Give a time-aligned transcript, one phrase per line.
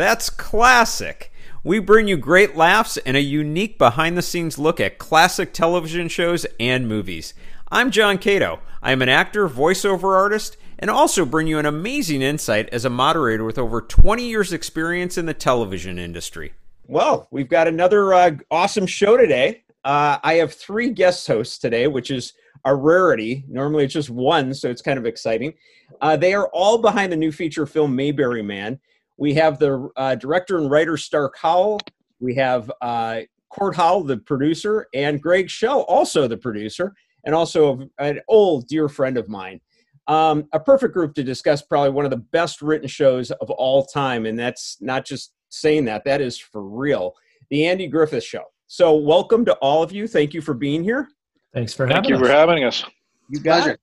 [0.00, 1.30] That's classic.
[1.62, 6.08] We bring you great laughs and a unique behind the scenes look at classic television
[6.08, 7.34] shows and movies.
[7.70, 8.60] I'm John Cato.
[8.82, 12.88] I am an actor, voiceover artist, and also bring you an amazing insight as a
[12.88, 16.54] moderator with over 20 years' experience in the television industry.
[16.86, 19.64] Well, we've got another uh, awesome show today.
[19.84, 22.32] Uh, I have three guest hosts today, which is
[22.64, 23.44] a rarity.
[23.48, 25.52] Normally it's just one, so it's kind of exciting.
[26.00, 28.80] Uh, they are all behind the new feature film Mayberry Man.
[29.20, 31.78] We have the uh, director and writer Stark Howell.
[32.20, 33.20] We have uh,
[33.50, 36.94] Cort Howell, the producer, and Greg Schell, also the producer,
[37.26, 39.60] and also an old dear friend of mine.
[40.06, 43.84] Um, a perfect group to discuss probably one of the best written shows of all
[43.84, 47.14] time, and that's not just saying that; that is for real.
[47.50, 48.44] The Andy Griffith Show.
[48.68, 50.08] So, welcome to all of you.
[50.08, 51.08] Thank you for being here.
[51.52, 52.22] Thanks for Thank having you us.
[52.22, 52.84] for having us.
[53.28, 53.80] You got it.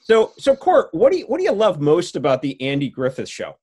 [0.00, 3.28] So, so Cort, what do you what do you love most about the Andy Griffith
[3.28, 3.54] Show?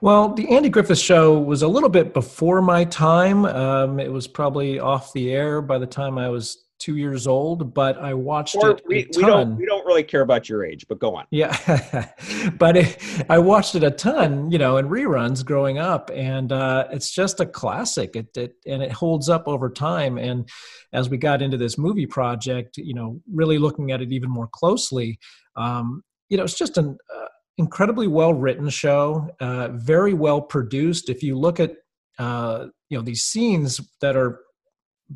[0.00, 3.44] Well, the Andy Griffith Show was a little bit before my time.
[3.44, 7.72] Um, it was probably off the air by the time I was two years old,
[7.72, 10.86] but I watched Or it we, we don't we don't really care about your age,
[10.88, 11.26] but go on.
[11.30, 11.56] Yeah,
[12.58, 12.98] but it,
[13.30, 17.38] I watched it a ton, you know, in reruns growing up, and uh, it's just
[17.38, 18.16] a classic.
[18.16, 20.18] It, it and it holds up over time.
[20.18, 20.48] And
[20.92, 24.48] as we got into this movie project, you know, really looking at it even more
[24.52, 25.20] closely,
[25.56, 27.21] um, you know, it's just an uh,
[27.58, 31.08] incredibly well written show, uh, very well produced.
[31.08, 31.76] If you look at
[32.18, 34.40] uh, you know these scenes that are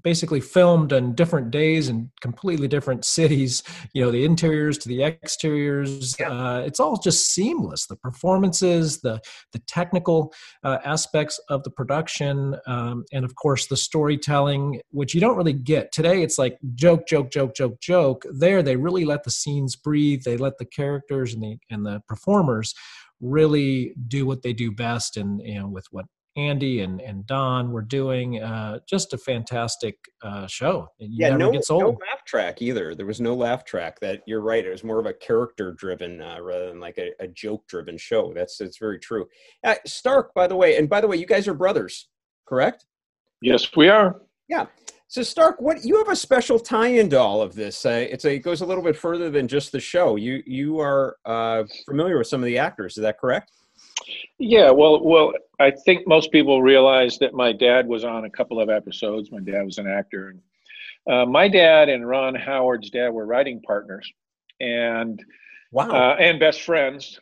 [0.02, 5.02] basically filmed on different days in completely different cities you know the interiors to the
[5.02, 6.14] exteriors.
[6.20, 7.86] Uh, it's all just seamless.
[7.86, 9.20] The performances the
[9.52, 10.32] the technical
[10.64, 15.52] uh, aspects of the production um, and of course the storytelling which you don't really
[15.52, 15.92] get.
[15.92, 18.24] Today it's like joke joke joke joke joke.
[18.30, 20.22] There they really let the scenes breathe.
[20.24, 22.74] They let the characters and the and the performers
[23.20, 26.04] really do what they do best and you know with what
[26.36, 30.88] Andy and, and Don were doing uh, just a fantastic uh, show.
[30.98, 32.94] It Yeah, never no, gets no laugh track either.
[32.94, 34.00] There was no laugh track.
[34.00, 34.64] That you're right.
[34.64, 37.96] It was more of a character driven uh, rather than like a, a joke driven
[37.96, 38.32] show.
[38.34, 39.26] That's that's very true.
[39.64, 42.08] Uh, Stark, by the way, and by the way, you guys are brothers,
[42.46, 42.86] correct?
[43.40, 44.20] Yes, we are.
[44.48, 44.66] Yeah.
[45.08, 47.86] So Stark, what you have a special tie-in to all of this?
[47.86, 50.16] Uh, it's a, it goes a little bit further than just the show.
[50.16, 52.98] You you are uh, familiar with some of the actors.
[52.98, 53.52] Is that correct?
[54.38, 58.60] Yeah, well, well, I think most people realize that my dad was on a couple
[58.60, 59.30] of episodes.
[59.32, 60.40] My dad was an actor, and
[61.12, 64.10] uh, my dad and Ron Howard's dad were writing partners,
[64.60, 65.22] and
[65.72, 65.90] Wow.
[65.90, 67.18] uh, and best friends.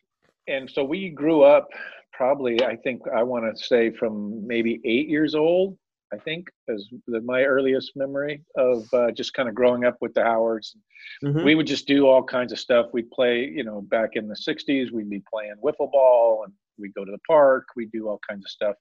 [0.46, 1.68] And so we grew up.
[2.12, 5.76] Probably, I think I want to say from maybe eight years old.
[6.12, 10.14] I think is the, my earliest memory of uh, just kind of growing up with
[10.14, 10.76] the Howards.
[11.24, 11.44] Mhm.
[11.44, 12.86] we would just do all kinds of stuff.
[12.92, 16.94] We'd play, you know, back in the 60s, we'd be playing wiffle ball and we'd
[16.94, 18.76] go to the park, we'd do all kinds of stuff.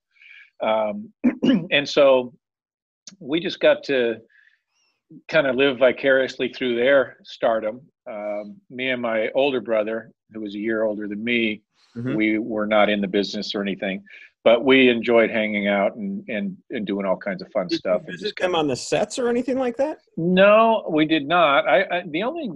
[0.61, 1.11] Um,
[1.71, 2.33] and so
[3.19, 4.17] we just got to
[5.27, 7.81] kind of live vicariously through their stardom.
[8.09, 11.61] Um, me and my older brother, who was a year older than me,
[11.95, 12.15] Mhm.
[12.15, 14.03] we were not in the business or anything,
[14.43, 18.01] but we enjoyed hanging out and, and, and doing all kinds of fun Did stuff.
[18.01, 19.99] you and visit them on the sets or anything like that?
[20.17, 21.67] no, we did not.
[21.67, 22.49] I, I the only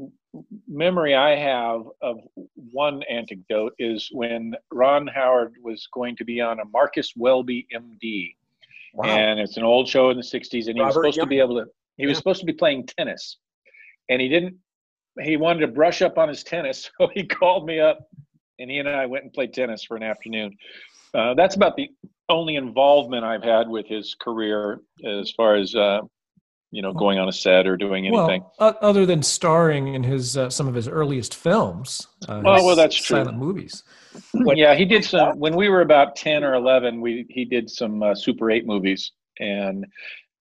[0.67, 2.19] memory I have of
[2.55, 8.35] one anecdote is when Ron Howard was going to be on a Marcus Welby MD,
[9.03, 11.39] and it's an old show in the '60s, and he was Robert supposed to be
[11.39, 11.65] able to.
[11.97, 13.37] He was supposed to be playing tennis,
[14.09, 14.55] and he didn't.
[15.21, 18.07] He wanted to brush up on his tennis, so he called me up,
[18.59, 20.55] and he and I went and played tennis for an afternoon.
[21.13, 21.89] Uh, that's about the
[22.29, 26.01] only involvement I've had with his career as far as uh,
[26.71, 28.41] you know going on a set or doing anything.
[28.41, 32.63] Well, o- other than starring in his uh, some of his earliest films, uh, Oh,
[32.65, 33.17] well, that's true.
[33.17, 33.83] silent movies.
[34.55, 37.01] yeah, he did some when we were about ten or eleven.
[37.01, 39.85] We he did some uh, Super Eight movies, and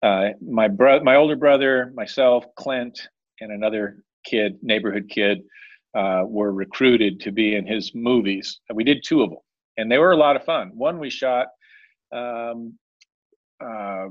[0.03, 2.99] uh, my bro, my older brother, myself, Clint,
[3.39, 5.39] and another kid, neighborhood kid,
[5.95, 8.59] uh, were recruited to be in his movies.
[8.73, 9.39] We did two of them,
[9.77, 10.71] and they were a lot of fun.
[10.75, 11.47] One we shot.
[12.13, 12.77] Um,
[13.63, 14.07] uh,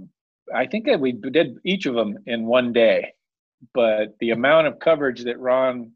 [0.55, 3.13] I think that we did each of them in one day,
[3.75, 5.93] but the amount of coverage that Ron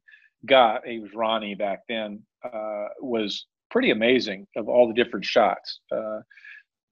[0.46, 5.80] got, he was Ronnie back then, uh, was pretty amazing of all the different shots.
[5.92, 6.20] Uh,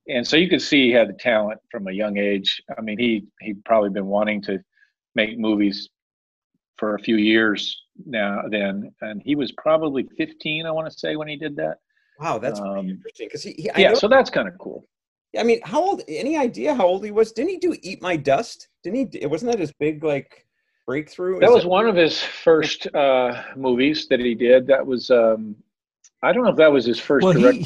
[0.09, 2.63] and so you could see he had the talent from a young age.
[2.77, 4.59] I mean, he he'd probably been wanting to
[5.15, 5.89] make movies
[6.79, 8.43] for a few years now.
[8.49, 11.79] Then, and he was probably 15, I want to say, when he did that.
[12.21, 14.87] Wow, that's Um, interesting because he, he yeah, so that's kind of cool.
[15.39, 16.03] I mean, how old?
[16.09, 17.33] Any idea how old he was?
[17.33, 18.69] Didn't he do "Eat My Dust"?
[18.83, 19.19] Didn't he?
[19.21, 20.47] It Wasn't that his big like
[20.87, 21.41] breakthrough?
[21.41, 24.67] That Is was one of his first uh, movies that he did.
[24.67, 25.55] That was um,
[26.23, 27.63] I don't know if that was his first Well, he-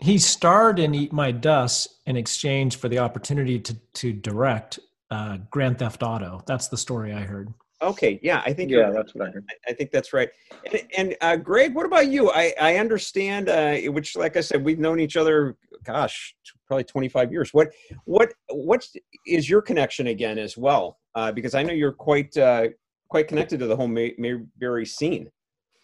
[0.00, 5.38] He starred in Eat My Dust in exchange for the opportunity to to direct uh,
[5.50, 6.42] Grand Theft Auto.
[6.46, 7.52] That's the story I heard.
[7.82, 9.44] Okay, yeah, I think yeah, that's what I heard.
[9.66, 10.28] I think that's right.
[10.70, 12.30] And, and uh, Greg, what about you?
[12.30, 16.34] I, I understand, uh, which, like I said, we've known each other, gosh,
[16.66, 17.54] probably 25 years.
[17.54, 17.68] What
[18.04, 18.86] what what
[19.26, 20.98] is your connection again as well?
[21.14, 22.68] Uh, because I know you're quite uh,
[23.08, 25.30] quite connected to the whole May- Mayberry scene.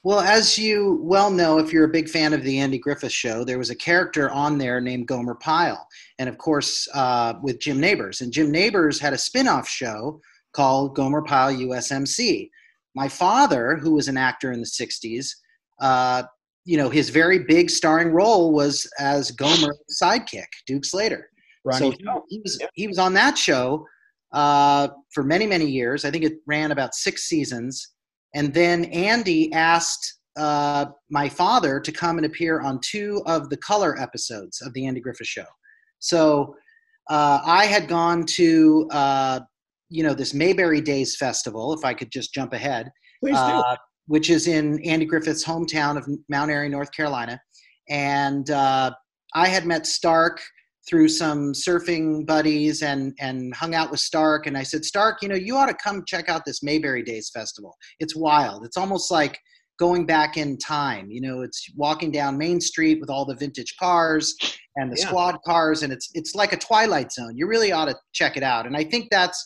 [0.05, 3.43] Well, as you well know, if you're a big fan of the Andy Griffith Show,
[3.43, 5.89] there was a character on there named Gomer Pyle,
[6.19, 8.21] and of course uh, with Jim Nabors.
[8.21, 10.21] And Jim Nabors had a spin-off show
[10.57, 12.49] called Gomer Pyle USMC.
[12.95, 15.29] My father, who was an actor in the '60s,
[15.81, 16.23] uh,
[16.65, 21.29] you know, his very big starring role was as Gomer's sidekick, Duke Slater.
[21.79, 21.99] so he,
[22.29, 23.87] he was he was on that show
[24.33, 26.05] uh, for many many years.
[26.05, 27.95] I think it ran about six seasons,
[28.35, 33.57] and then Andy asked uh, my father to come and appear on two of the
[33.59, 35.47] color episodes of the Andy Griffith Show.
[35.99, 36.55] So
[37.09, 39.41] uh, I had gone to uh,
[39.89, 41.73] you know this Mayberry Days festival.
[41.73, 42.91] If I could just jump ahead,
[43.23, 43.43] Please do.
[43.43, 47.41] uh, which is in Andy Griffith's hometown of Mount Airy, North Carolina.
[47.89, 48.91] And uh,
[49.35, 50.41] I had met Stark
[50.89, 54.47] through some surfing buddies and and hung out with Stark.
[54.47, 57.31] And I said, Stark, you know, you ought to come check out this Mayberry Days
[57.33, 57.77] festival.
[58.01, 58.65] It's wild.
[58.65, 59.39] It's almost like
[59.79, 61.11] going back in time.
[61.11, 64.35] You know, it's walking down Main Street with all the vintage cars
[64.77, 65.07] and the Yeah.
[65.09, 67.37] squad cars, and it's it's like a Twilight Zone.
[67.37, 68.67] You really ought to check it out.
[68.67, 69.45] And I think that's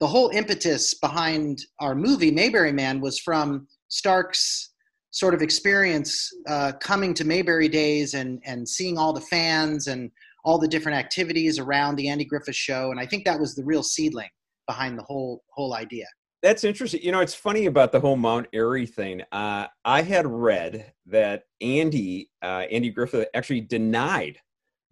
[0.00, 4.72] the whole impetus behind our movie Mayberry Man was from Stark's
[5.10, 10.10] sort of experience uh, coming to Mayberry Days and and seeing all the fans and
[10.44, 13.64] all the different activities around the Andy Griffith Show, and I think that was the
[13.64, 14.28] real seedling
[14.66, 16.06] behind the whole whole idea.
[16.42, 17.00] That's interesting.
[17.02, 19.22] You know, it's funny about the whole Mount Airy thing.
[19.32, 24.38] Uh, I had read that Andy, uh, Andy Griffith, actually denied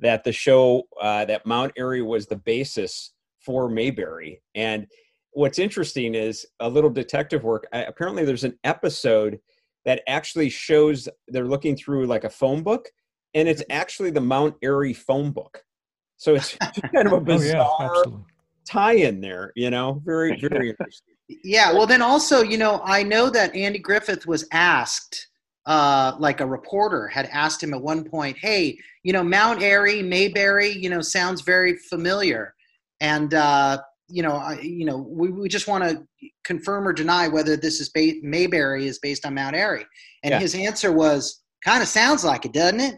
[0.00, 3.12] that the show uh, that Mount Airy was the basis
[3.44, 4.42] for Mayberry.
[4.54, 4.86] And
[5.32, 7.66] what's interesting is a little detective work.
[7.72, 9.38] Uh, apparently, there's an episode
[9.84, 12.88] that actually shows they're looking through like a phone book,
[13.34, 15.62] and it's actually the Mount Airy phone book.
[16.16, 16.56] So it's
[16.94, 18.04] kind of a bizarre
[18.66, 19.52] tie-in there.
[19.56, 21.08] You know, very very interesting.
[21.42, 25.28] Yeah, well, then also, you know, I know that Andy Griffith was asked,
[25.64, 30.02] uh, like a reporter had asked him at one point, hey, you know, Mount Airy,
[30.02, 32.54] Mayberry, you know, sounds very familiar.
[33.00, 36.04] And, uh, you know, I, you know, we, we just want to
[36.44, 39.84] confirm or deny whether this is ba- Mayberry is based on Mount Airy.
[40.22, 40.38] And Yeah.
[40.40, 42.94] his answer was, kind of sounds like it, doesn't it?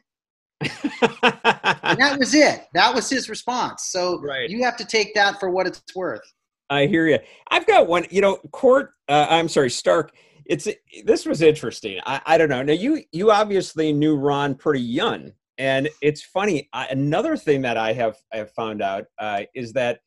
[0.60, 2.66] And that was it.
[2.74, 3.88] That was his response.
[3.90, 4.48] So Right.
[4.50, 6.22] you have to take that for what it's worth.
[6.68, 7.18] I hear you.
[7.50, 8.06] I've got one.
[8.10, 8.90] You know, Cort.
[9.08, 10.12] Uh, I'm sorry, Stark.
[10.46, 10.66] It's
[11.04, 12.00] this was interesting.
[12.06, 12.62] I, I don't know.
[12.62, 16.68] Now you you obviously knew Ron pretty young, and it's funny.
[16.72, 20.00] I, another thing that I have I have found out uh, is that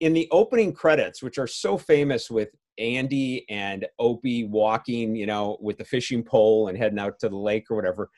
[0.00, 5.56] in the opening credits, which are so famous with Andy and Opie walking, you know,
[5.60, 8.10] with the fishing pole and heading out to the lake or whatever.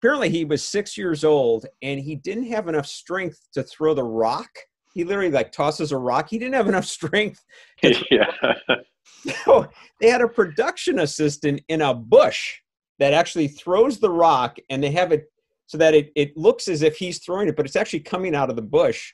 [0.00, 4.04] Apparently, he was six years old and he didn't have enough strength to throw the
[4.04, 4.50] rock.
[4.94, 6.28] He literally like tosses a rock.
[6.30, 7.42] He didn't have enough strength.
[7.82, 8.30] yeah.
[9.44, 9.66] so
[10.00, 12.58] they had a production assistant in a bush
[12.98, 15.24] that actually throws the rock and they have it
[15.66, 18.50] so that it, it looks as if he's throwing it, but it's actually coming out
[18.50, 19.12] of the bush.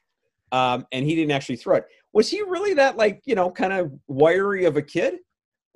[0.53, 1.87] Um, and he didn't actually throw it.
[2.13, 5.19] Was he really that like, you know, kind of wiry of a kid?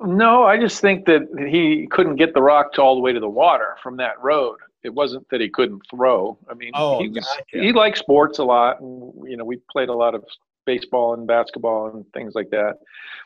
[0.01, 3.21] No, I just think that he couldn't get the rock to all the way to
[3.21, 4.57] the water from that road.
[4.83, 6.37] It wasn't that he couldn't throw.
[6.51, 7.45] I mean, Oh, he, was, gotcha.
[7.65, 10.25] he liked sports a lot, and you know, we played a lot of
[10.67, 12.79] baseball and basketball and things like that.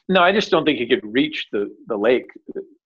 [0.09, 2.27] No, I just don't think he could reach the the lake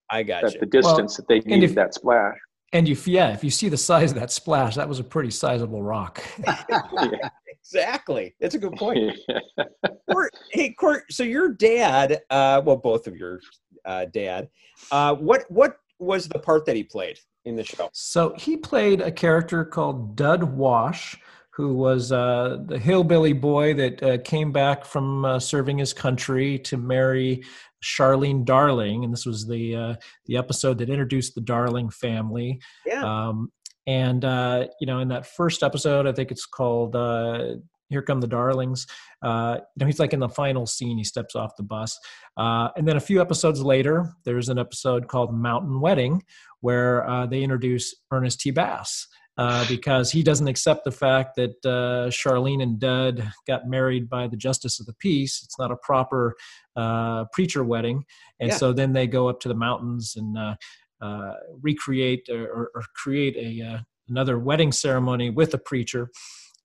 [0.08, 0.60] I got at you.
[0.60, 2.36] the distance that they and needed if- that splash.
[2.72, 5.30] And you, yeah, if you see the size of that splash, that was a pretty
[5.30, 6.22] sizable rock.
[7.64, 8.34] Exactly.
[8.40, 9.16] That's a good point.
[10.10, 11.04] Cort, hey, Cort.
[11.12, 13.40] So your dad, uh, well, both of your
[13.84, 14.48] uh, dad,
[14.90, 17.88] uh, what what was the part that he played in the show?
[17.92, 21.16] So he played a character called Dud Wash,
[21.54, 26.58] who was uh, the hillbilly boy that uh, came back from uh, serving his country
[26.60, 27.42] to marry
[27.82, 29.94] Charlene Darling, and this was the uh,
[30.26, 32.60] the episode that introduced the Darling family.
[32.86, 33.02] Yeah.
[33.02, 33.50] Um,
[33.86, 37.56] and uh, you know, in that first episode, I think it's called uh,
[37.88, 38.86] "Here Come the Darlings."
[39.20, 40.96] Uh, you know, he's like in the final scene.
[40.96, 41.98] He steps off the bus,
[42.36, 46.22] uh, and then a few episodes later, there's an episode called "Mountain Wedding,"
[46.60, 48.52] where uh, they introduce Ernest T.
[48.52, 49.08] Bass.
[49.38, 54.28] Uh, because he doesn't accept the fact that uh, Charlene and Dud got married by
[54.28, 55.40] the Justice of the Peace.
[55.42, 56.36] It's not a proper
[56.76, 58.04] uh, preacher wedding,
[58.40, 58.56] and Yeah.
[58.56, 60.56] so then they go up to the mountains and uh,
[61.00, 66.10] uh, recreate or, or, create a uh, another wedding ceremony with a preacher.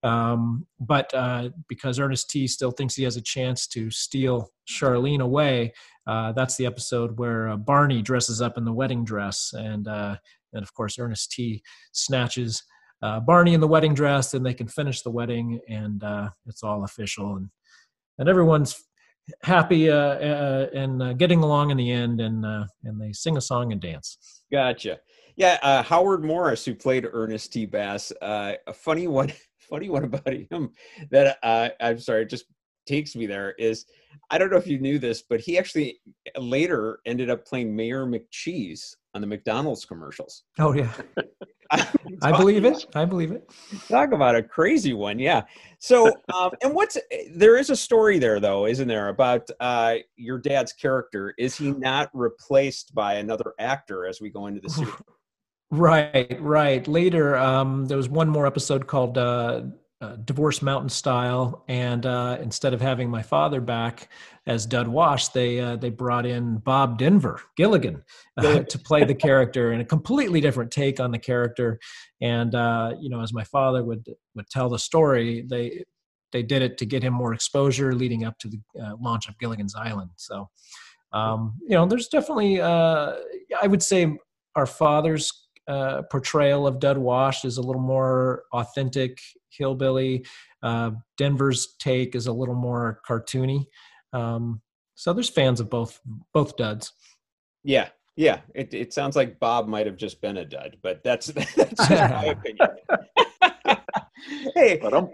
[0.04, 5.22] Um, but uh, because Ernest T still thinks he has a chance to steal Charlene
[5.22, 5.74] away,
[6.06, 10.18] uh, that's the episode where uh, Barney dresses up in the wedding dress, and uh,
[10.54, 11.62] and of course Ernest T
[11.92, 12.63] snatches
[13.01, 16.63] uh, Barney in the wedding dress, and they can finish the wedding, and uh, it's
[16.63, 17.50] all official, and
[18.18, 18.84] and everyone's
[19.44, 24.44] happy and getting along in the end, and and they sing a song and dance.
[24.51, 25.00] Gotcha.
[25.36, 27.68] Yeah, Howard Morris, who played Ernest T.
[27.68, 29.32] Bass, a funny one
[29.70, 30.72] funny one about him
[31.12, 32.46] that uh, I'm sorry, it just
[32.88, 33.86] takes me there is
[34.32, 36.00] I don't know if you knew this, but he actually
[36.38, 40.44] later ended up playing Mayor McCheese on the McDonald's commercials.
[40.60, 40.92] Oh yeah.
[42.22, 42.86] I believe it.
[42.96, 43.50] I believe it.
[43.90, 45.42] Talk about a crazy one, yeah.
[45.80, 46.98] So, um, and what's
[47.34, 51.34] there is a story there though, isn't there, about uh, your dad's character?
[51.38, 54.94] Is he not replaced by another actor as we go into the series?
[55.72, 56.88] Right, right.
[56.88, 59.64] Later, um, there was one more episode called uh,
[60.00, 64.10] uh, Divorce Mountain Style, and uh, instead of having my father back
[64.46, 68.04] as Dud Wash, they uh, they brought in Bob Denver Gilligan
[68.38, 71.80] uh, to play the character, and a completely different take on the character.
[72.22, 75.84] And uh, you know, as my father would would tell the story, they
[76.32, 79.39] they did it to get him more exposure leading up to the uh, launch of
[79.39, 80.12] Gilligan's Island.
[80.18, 80.50] So,
[81.12, 84.16] um, you know, there's definitely I would say
[84.56, 89.20] our father's uh, portrayal of Dud Wash is a little more authentic,
[89.50, 90.26] hillbilly.
[90.64, 93.66] Uh, Denver's take is a little more cartoony.
[94.14, 94.62] Um,
[94.96, 96.00] so there's fans of both
[96.34, 96.94] both duds.
[97.64, 98.40] Yeah, yeah.
[98.56, 102.26] It it sounds like Bob might have just been a dud, but that's that's my
[102.38, 102.70] opinion.
[104.56, 105.10] hey, um,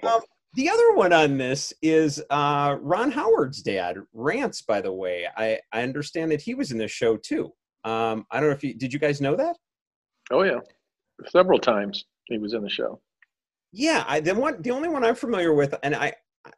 [0.55, 4.61] the other one on this is uh, Ron Howard's dad, Rance.
[4.61, 7.51] By the way, I I understand that he was in this show too.
[7.83, 8.93] Um, I don't know if you did.
[8.93, 9.57] You guys know that?
[10.31, 10.59] Oh yeah,
[11.27, 12.99] several times he was in the show.
[13.71, 16.13] Yeah, I, the one, the only one I'm familiar with, and I,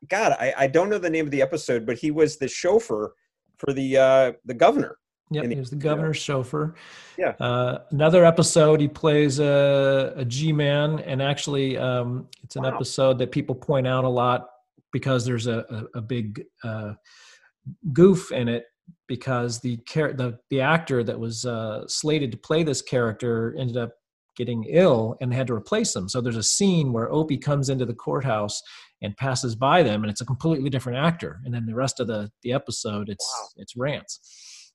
[0.09, 3.13] God, I, I don't know the name of the episode, but he was the chauffeur
[3.57, 4.97] for the uh, the governor.
[5.31, 6.75] Yep, he was the governor's chauffeur.
[7.17, 7.33] Yeah.
[7.39, 12.75] Uh, another episode, he plays a, a G-man, and actually, um, it's an wow.
[12.75, 14.49] episode that people point out a lot
[14.93, 16.93] because there's a, a, a big uh,
[17.91, 18.65] goof in it
[19.07, 23.77] because the char- the the actor that was uh, slated to play this character ended
[23.77, 23.91] up
[24.35, 26.09] getting ill and they had to replace him.
[26.09, 28.61] So there's a scene where Opie comes into the courthouse
[29.01, 31.39] and passes by them, and it's a completely different actor.
[31.45, 33.47] And then the rest of the the episode, it's wow.
[33.57, 34.19] it's Rance.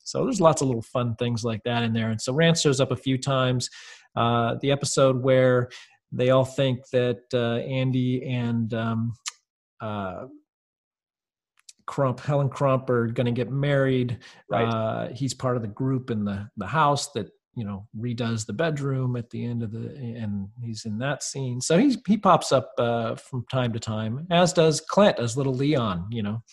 [0.03, 2.11] So there's lots of little fun things like that in there.
[2.11, 3.69] And so Rance shows up a few times.
[4.17, 5.69] Uh, the episode where
[6.11, 9.13] they all think that uh, Andy and um,
[9.81, 10.27] uh,
[11.91, 14.19] Crump, Helen Crump are going to get married.
[14.49, 14.63] Right.
[14.63, 18.53] Uh, he's part of the group in the the house that you know redoes the
[18.53, 21.61] bedroom at the end of the and he's in that scene.
[21.61, 25.53] So he's he pops up uh, from time to time as does clint as little
[25.53, 26.45] leon you know.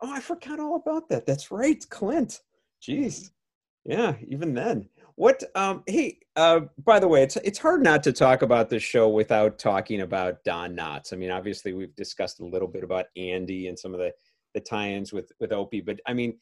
[0.00, 1.26] Oh i forgot all about that.
[1.26, 2.40] That's right clint.
[2.82, 3.28] Jeez.
[3.84, 4.88] Yeah even then.
[5.16, 8.82] What um hey uh by the way it's it's hard not to talk about this
[8.82, 11.12] show without talking about don knotts.
[11.12, 14.12] I mean obviously we've discussed a little bit about andy and some of the
[14.56, 15.82] the tie-ins with with Opie.
[15.82, 16.36] But I mean,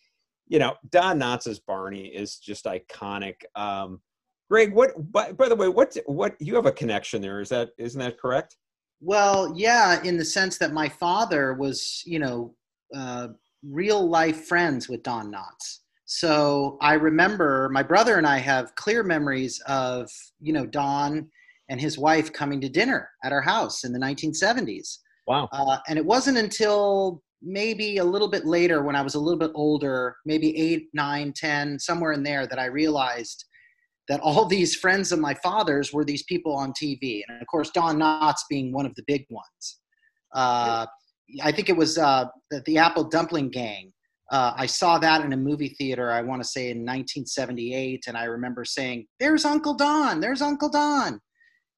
[0.46, 3.34] you know, Don Knotts' Barney is just iconic.
[3.56, 4.00] Um,
[4.48, 4.90] Greg, what?
[5.12, 7.40] By, by the way, what what you have a connection there?
[7.40, 8.56] Is that isn't that correct?
[9.00, 12.54] Well, yeah, in the sense that my father was, you know,
[12.94, 13.28] uh,
[13.68, 15.80] real life friends with Don Knotts.
[16.06, 21.28] So I remember my brother and I have clear memories of, you know, Don
[21.68, 24.98] and his wife coming to dinner at our house in the 1970s.
[25.26, 25.48] Wow.
[25.52, 29.38] Uh, and it wasn't until maybe a little bit later when I was a little
[29.38, 33.44] bit older, maybe eight, nine, ten, somewhere in there, that I realized
[34.08, 37.22] that all these friends of my father's were these people on TV.
[37.28, 39.80] And of course, Don Knotts being one of the big ones.
[40.34, 40.86] Uh,
[41.42, 43.92] I think it was uh, the, the, Apple Dumpling Gang.
[44.32, 48.04] Uh, I saw that in a movie theater, I want to say in 1978.
[48.08, 51.20] And I remember saying, There's Uncle Don, there's Uncle Don.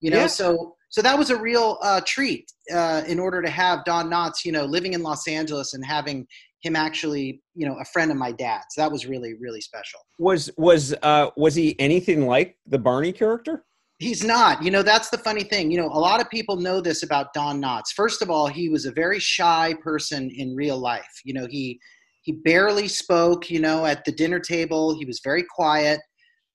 [0.01, 0.27] You know, yeah.
[0.27, 4.47] so so that was a real uh, treat uh, in order to have Don Knotts,
[4.47, 6.27] you know, living in Los Angeles and having
[6.63, 8.75] him actually, you know, a friend of my dad's.
[8.79, 10.01] That was really, really special.
[10.19, 13.67] Was was uh, was he anything like the Barney character?
[13.99, 14.63] He's not.
[14.63, 15.71] You know, that's the funny thing.
[15.71, 17.93] You know, a lot of people know this about Don Knotts.
[17.95, 21.21] First of all, he was a very shy person in real life.
[21.27, 21.79] You know, he
[22.23, 23.51] he barely spoke.
[23.51, 26.01] You know, at the dinner table, he was very quiet.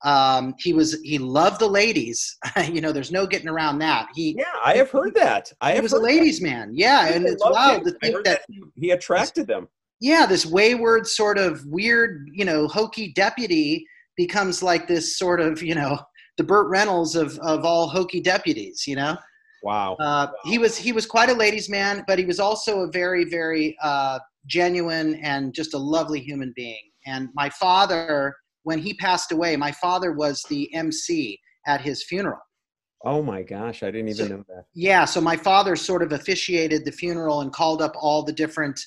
[0.03, 2.38] Um, he was he loved the ladies.
[2.72, 4.08] you know, there's no getting around that.
[4.13, 5.51] He yeah, I have heard that.
[5.62, 6.48] I he was a ladies' that.
[6.48, 6.72] man.
[6.74, 9.67] Yeah, and it's wild to think that, that he attracted them.
[10.00, 13.86] Yeah, this wayward sort of weird, you know, hokey deputy
[14.17, 16.00] becomes like this sort of you know
[16.38, 18.86] the Burt Reynolds of of all hokey deputies.
[18.88, 19.17] You know.
[19.63, 19.96] Wow.
[20.00, 23.25] Uh, he was he was quite a ladies' man, but he was also a very
[23.25, 24.17] very uh,
[24.48, 26.81] genuine and just a lovely human being.
[27.05, 32.39] And my father, when he passed away, my father was the MC at his funeral.
[33.03, 34.65] Oh my gosh, I didn't even So- know that.
[34.74, 38.80] Yeah, so my father sort of officiated the funeral and called up all the different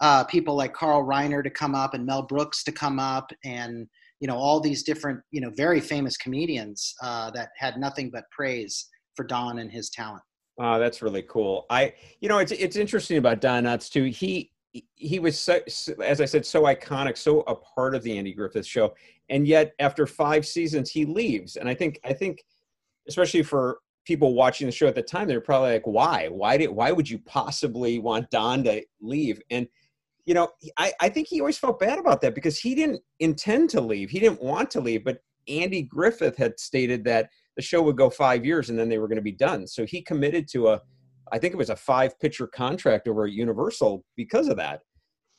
[0.00, 3.86] uh, people like Carl Reiner to come up and Mel Brooks to come up and
[4.20, 8.24] you know all these different you know very famous comedians uh, that had nothing but
[8.30, 10.22] praise for Don and his talent.
[10.60, 11.64] Oh, that's really cool.
[11.70, 14.04] I, you know, it's it's interesting about Don Knotts too.
[14.04, 14.51] He
[14.94, 15.60] he was so,
[16.02, 18.94] as I said, so iconic, so a part of the Andy Griffith Show,
[19.28, 21.56] and yet after five seasons, he leaves.
[21.56, 22.44] And I think I think,
[23.08, 26.28] especially for people watching the show at the time, they're probably like, "Why?
[26.28, 26.70] Why did?
[26.70, 29.66] Why would you possibly want Don to leave?" And
[30.24, 30.48] you know,
[30.78, 34.10] I I think he always felt bad about that because he didn't intend to leave.
[34.10, 38.08] He didn't want to leave, but Andy Griffith had stated that the show would go
[38.08, 39.66] five years and then they were going to be done.
[39.66, 40.80] So he committed to a,
[41.32, 44.80] I think it was a five pitcher contract over at Universal because of that.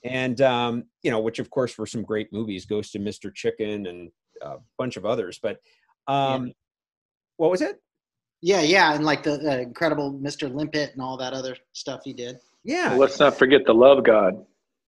[0.04, 3.34] And, um, you know, which of course were some great movies, Ghost of Mr.
[3.34, 5.40] Chicken and a bunch of others.
[5.42, 5.58] But
[6.08, 6.52] um,
[7.38, 7.80] what was it?
[8.42, 10.54] Yeah, yeah, and like the uh, incredible Mr.
[10.54, 12.38] Limpet and all that other stuff he did.
[12.66, 12.90] Yeah.
[12.90, 14.34] Well, let's not forget the Love God.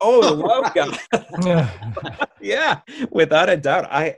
[0.01, 0.99] Oh, the love god.
[1.41, 1.69] Yeah.
[2.41, 2.81] yeah,
[3.11, 3.87] without a doubt.
[3.89, 4.17] I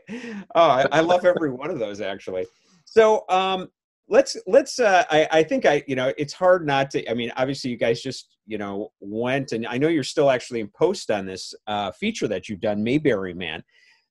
[0.55, 2.45] oh, I, I love every one of those actually.
[2.85, 3.69] So um
[4.09, 7.31] let's let's uh I, I think I you know it's hard not to I mean
[7.35, 11.11] obviously you guys just you know went and I know you're still actually in post
[11.11, 13.63] on this uh feature that you've done, Mayberry Man.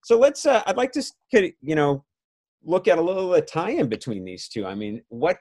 [0.04, 2.04] So let's uh I'd like to you know
[2.64, 4.66] look at a little of the tie-in between these two.
[4.66, 5.38] I mean, what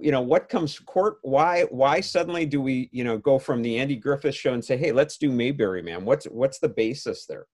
[0.00, 3.78] you know what comes cort why why suddenly do we you know go from the
[3.78, 7.46] andy griffith show and say hey let's do mayberry man what's what's the basis there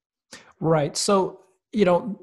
[0.60, 0.96] Right.
[0.96, 1.40] So,
[1.72, 2.20] you know,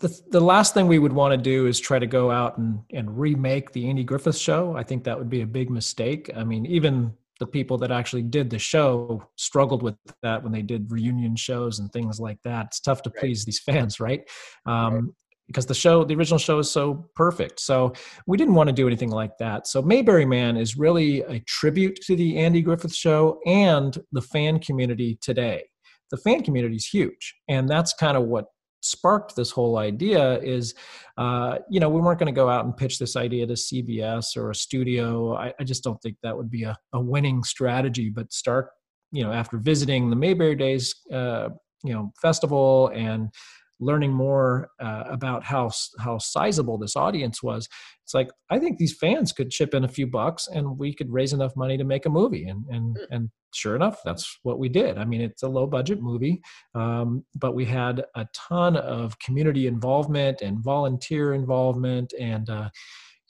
[0.00, 2.80] the the last thing we would want to do is try to go out and
[2.92, 4.76] and remake the Andy Griffith show.
[4.76, 6.30] I think that would be a big mistake.
[6.36, 10.62] I mean, even the people that actually did the show struggled with that when they
[10.62, 12.66] did reunion shows and things like that.
[12.66, 13.20] It's tough to Right.
[13.20, 14.28] please these fans, right?
[14.66, 15.14] Um,
[15.46, 17.58] Because the show, the original show, is so perfect.
[17.60, 17.94] So
[18.26, 19.66] we didn't want to do anything like that.
[19.66, 24.58] So Mayberry Man is really a tribute to the Andy Griffith show and the fan
[24.58, 25.62] community today
[26.10, 28.46] the fan community is huge and that's kind of what
[28.80, 30.74] sparked this whole idea is
[31.16, 34.36] uh, you know we weren't going to go out and pitch this idea to cbs
[34.36, 35.34] or a studio.
[35.36, 38.70] I, I just don't think that would be a, a winning strategy but stark
[39.12, 41.48] you know after visiting the mayberry days uh,
[41.84, 43.30] you know festival and
[43.80, 47.68] learning more uh, about how how sizable this audience was
[48.04, 51.12] it's like i think these fans could chip in a few bucks and we could
[51.12, 52.44] raise enough money to make a movie.
[52.44, 54.98] And and and sure enough that's what we did.
[54.98, 56.40] I mean it's a low budget movie
[56.74, 62.68] um, but we had a ton of community involvement and volunteer involvement and uh,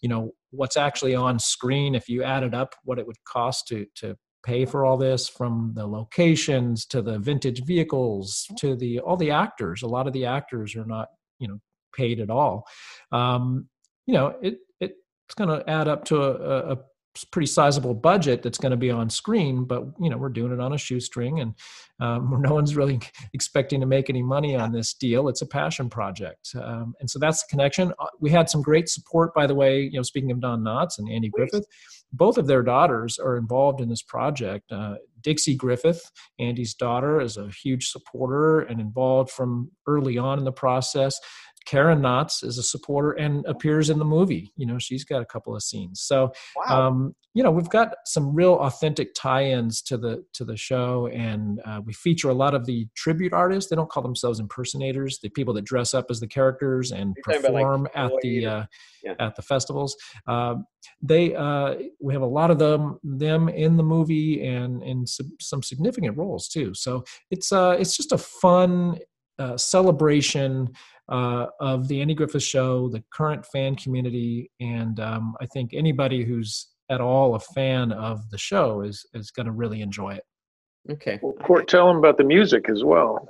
[0.00, 3.86] you know what's actually on screen if you added up what it would cost to
[3.96, 9.16] to pay for all this from the locations to the vintage vehicles to the all
[9.16, 9.82] the actors.
[9.82, 11.58] A lot of the actors are not you know
[11.94, 12.66] paid at all.
[13.12, 13.68] Um,
[14.06, 14.58] you know it
[15.28, 16.78] it's going to add up to a, a,
[17.32, 20.60] pretty sizable budget that's going to be on screen but you know we're doing it
[20.60, 21.52] on a shoestring and
[21.98, 23.00] um, no one's really
[23.34, 25.28] expecting to make any money on this deal.
[25.28, 26.50] It's a passion project.
[26.54, 27.92] Um, and so that's the connection.
[27.98, 30.98] Uh, we had some great support by the way you know speaking of don knotts
[30.98, 31.66] and andy griffith
[32.12, 34.70] both of their daughters are involved in this project.
[34.72, 40.44] Uh, dixie griffith andy's daughter is a huge supporter and involved from early on in
[40.44, 41.18] the process
[41.68, 44.52] Karen Knotts is a supporter and appears in the movie.
[44.56, 46.00] You know, she's got a couple of scenes.
[46.00, 46.32] So,
[46.66, 51.60] um, you know, we've got some real authentic tie-ins to the to the show, and
[51.66, 53.68] uh, we feature a lot of the tribute artists.
[53.68, 57.38] They don't call themselves impersonators; the people that dress up as the characters and You're
[57.38, 58.64] about, like, perform at the uh,
[59.04, 59.14] yeah.
[59.20, 59.94] at the festivals.
[60.26, 60.64] Um,
[61.02, 65.32] they uh, we have a lot of them them in the movie and in some,
[65.38, 66.72] some significant roles too.
[66.72, 68.98] So it's uh, it's just a fun
[69.38, 70.70] uh, celebration
[71.08, 76.24] uh, of the Andy Griffith Show, the current fan community, and um, I think anybody
[76.24, 80.24] who's at all a fan of the show is is going to really enjoy it.
[80.90, 83.28] okay Well, Cort, tell them about the music as well.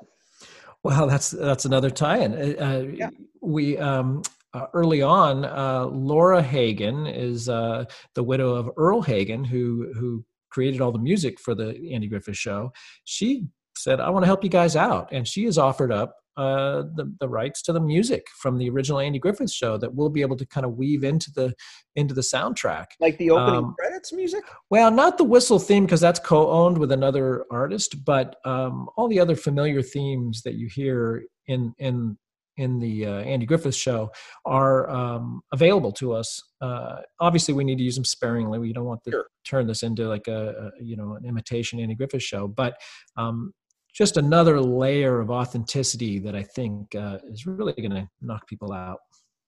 [0.84, 2.32] Well, that's that's another tie-in.
[2.34, 3.10] Uh, uh, Yeah.
[3.40, 4.22] We um,
[4.54, 10.24] uh, early on, uh, Laura Hagen is uh, the widow of Earle Hagen, who who
[10.50, 12.72] created all the music for the Andy Griffith Show.
[13.04, 16.82] She said, "I want to help you guys out," and she has offered up uh,
[16.98, 20.22] the the rights to the music from the original Andy Griffith Show that we'll be
[20.22, 21.52] able to kind of weave into the
[21.96, 22.86] into the soundtrack.
[23.00, 26.92] like the opening Um, credits music Well, not the whistle theme because that's co-owned with
[26.92, 32.16] another artist, but um, all the other familiar themes that you hear in in
[32.56, 34.10] in the uh, Andy Griffith show
[34.44, 36.42] are um, available to us.
[36.60, 38.58] Uh, obviously, we need to use them sparingly.
[38.58, 39.26] We don't want to Sure.
[39.44, 40.40] turn this into like a,
[40.78, 42.74] a you know an imitation Andy Griffith show, but
[43.16, 43.52] um,
[43.94, 48.72] just another layer of authenticity that I think uh, is really going to knock people
[48.72, 48.98] out.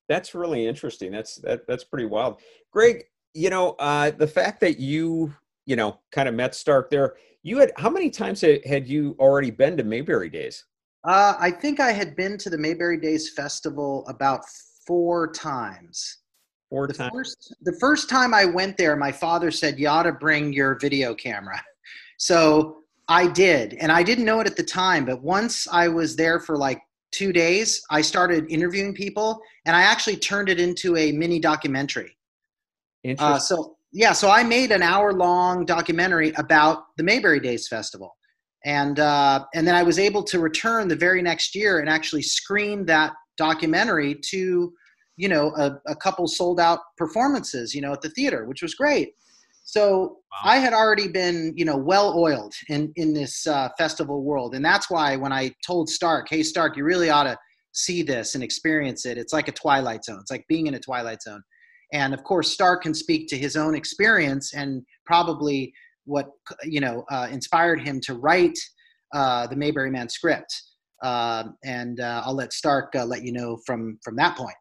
[0.09, 1.13] That's really interesting.
[1.13, 2.41] That's that that's pretty wild.
[2.73, 5.33] Greg, you know, uh the fact that you,
[5.67, 9.15] you know, kind of met Stark there, you had how many times had, had you
[9.21, 10.65] already been to Mayberry Days?
[11.05, 14.41] Uh, I think I had been to the Mayberry Days Festival about
[14.87, 16.19] four times.
[16.69, 17.11] Four The times.
[17.15, 20.79] first, the first time I went there, my father said, You ought to bring your
[20.79, 21.61] video camera.
[22.23, 22.80] So
[23.11, 23.75] I did.
[23.75, 26.81] And I didn't know it at the time, but once I was there for like
[27.11, 32.17] two days, I started interviewing people and I actually turned it into a mini documentary.
[33.03, 33.35] Interesting.
[33.35, 38.17] Uh, so yeah, so I made an hour long documentary about the Mayberry Days Festival,
[38.65, 42.23] and uh, and then I was able to return the very next year and actually
[42.23, 44.73] screen that documentary to,
[45.17, 48.75] you know, a, a couple sold out performances, you know, at the theater, which was
[48.75, 49.15] great.
[49.65, 54.55] So I had already been, you know, well oiled in in this uh, festival world,
[54.55, 57.37] and that's why when I told Stark, "Hey, Stark, you really ought to
[57.73, 59.19] see this and experience it.
[59.19, 60.19] It's like a Twilight Zone.
[60.21, 61.43] It's like being in a Twilight Zone."
[61.93, 65.73] and of course stark can speak to his own experience and probably
[66.05, 66.27] what
[66.65, 68.59] you know uh, inspired him to write
[69.15, 70.63] uh, the mayberry man script
[71.03, 74.55] uh, and uh, i'll let stark uh, let you know from from that point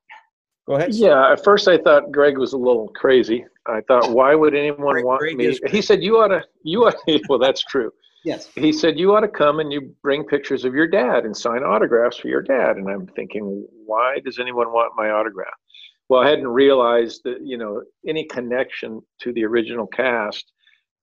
[0.69, 0.93] Go ahead.
[0.93, 3.43] Yeah, at first I thought Greg was a little crazy.
[3.65, 5.59] I thought, why would anyone Greg- want Greg me?
[5.67, 7.91] He said, you ought to, you ought to, well, that's true.
[8.23, 11.35] yes He said, you ought to come and you bring pictures of your dad and
[11.35, 12.77] sign autographs for your dad.
[12.77, 15.55] And I'm thinking, why does anyone want my autograph?
[16.07, 20.51] Well, I hadn't realized that, you know, any connection to the original cast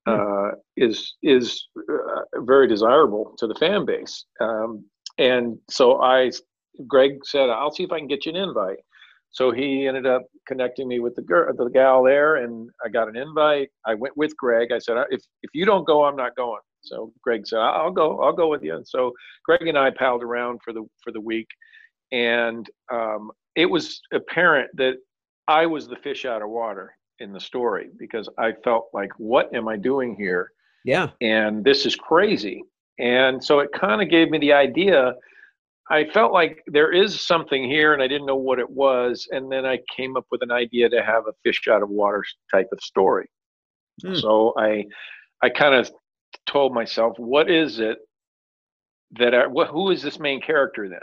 [0.07, 4.27] uh, is is uh, very desirable to the fan base.
[4.41, 4.85] Um,
[5.19, 6.31] and so I,
[6.87, 8.79] Greg said, I'll see if I can get you an invite.
[9.37, 13.07] So he ended up connecting me with the girl, the gal there, and I got
[13.07, 13.69] an invite.
[13.85, 14.73] I went with Greg.
[14.73, 16.63] I said, if if you don't go, I'm not going.
[16.81, 18.19] So Greg said, I'll go.
[18.23, 18.75] I'll go with you.
[18.77, 19.13] And so
[19.45, 21.49] Greg and I palled around for the for the week,
[22.13, 24.95] and um, it was apparent that
[25.49, 29.55] I was the fish out of water in the story because I felt like, what
[29.55, 30.51] am I doing here?
[30.87, 31.11] Yeah.
[31.21, 32.63] and this is crazy.
[32.99, 35.13] And so it kind of gave me the idea.
[35.91, 39.29] I felt like there is something here, and I didn't know what it was.
[39.31, 42.25] And then I came up with an idea to have a fish out of water
[42.53, 43.29] type of story.
[44.03, 44.15] Hmm.
[44.15, 44.85] So I,
[45.43, 45.91] I kind of
[46.47, 47.99] told myself, what is it
[49.13, 50.99] that I, what, who is this main character then?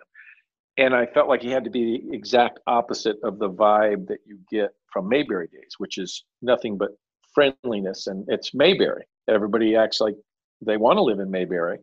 [0.78, 4.20] And I felt like he had to be the exact opposite of the vibe that
[4.26, 6.90] you get from Mayberry Days, which is nothing but
[7.34, 9.06] friendliness, and it's Mayberry.
[9.30, 10.16] Everybody acts like
[10.62, 11.80] they want to live in Mayberry,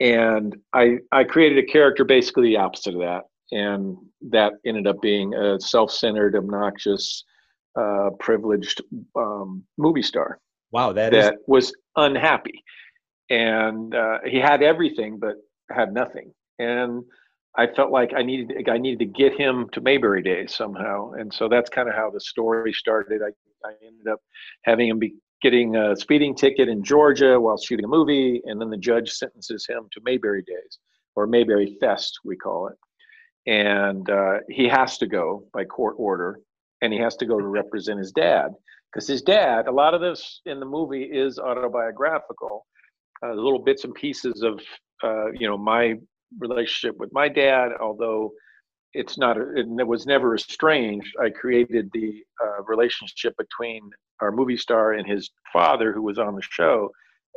[0.00, 3.96] and I I created a character basically the opposite of that, and
[4.30, 7.24] that ended up being a self-centered, obnoxious,
[7.78, 8.82] uh, privileged
[9.16, 10.38] um, movie star
[10.72, 10.92] Wow.
[10.92, 12.62] That is that was unhappy,
[13.28, 15.34] and uh, he had everything but
[15.70, 17.02] had nothing, and
[17.56, 21.32] I felt like I needed I needed to get him to Mayberry Days somehow, and
[21.32, 23.20] so that's kind of how the story started.
[23.22, 23.30] I
[23.68, 24.20] I ended up
[24.62, 28.70] having him be getting a speeding ticket in Georgia while shooting a movie, and then
[28.70, 30.78] the judge sentences him to Mayberry Days
[31.16, 32.76] or Mayberry Fest, we call it,
[33.50, 36.40] and uh, he has to go by court order,
[36.82, 38.50] and he has to go to represent his dad
[38.92, 39.66] because his dad.
[39.66, 42.66] A lot of this in the movie is autobiographical,
[43.24, 44.60] uh, little bits and pieces of
[45.02, 45.94] uh, you know my
[46.38, 48.32] relationship with my dad, although
[48.92, 51.14] it's not it was never estranged.
[51.20, 56.34] I created the uh, relationship between our movie star and his father who was on
[56.34, 56.90] the show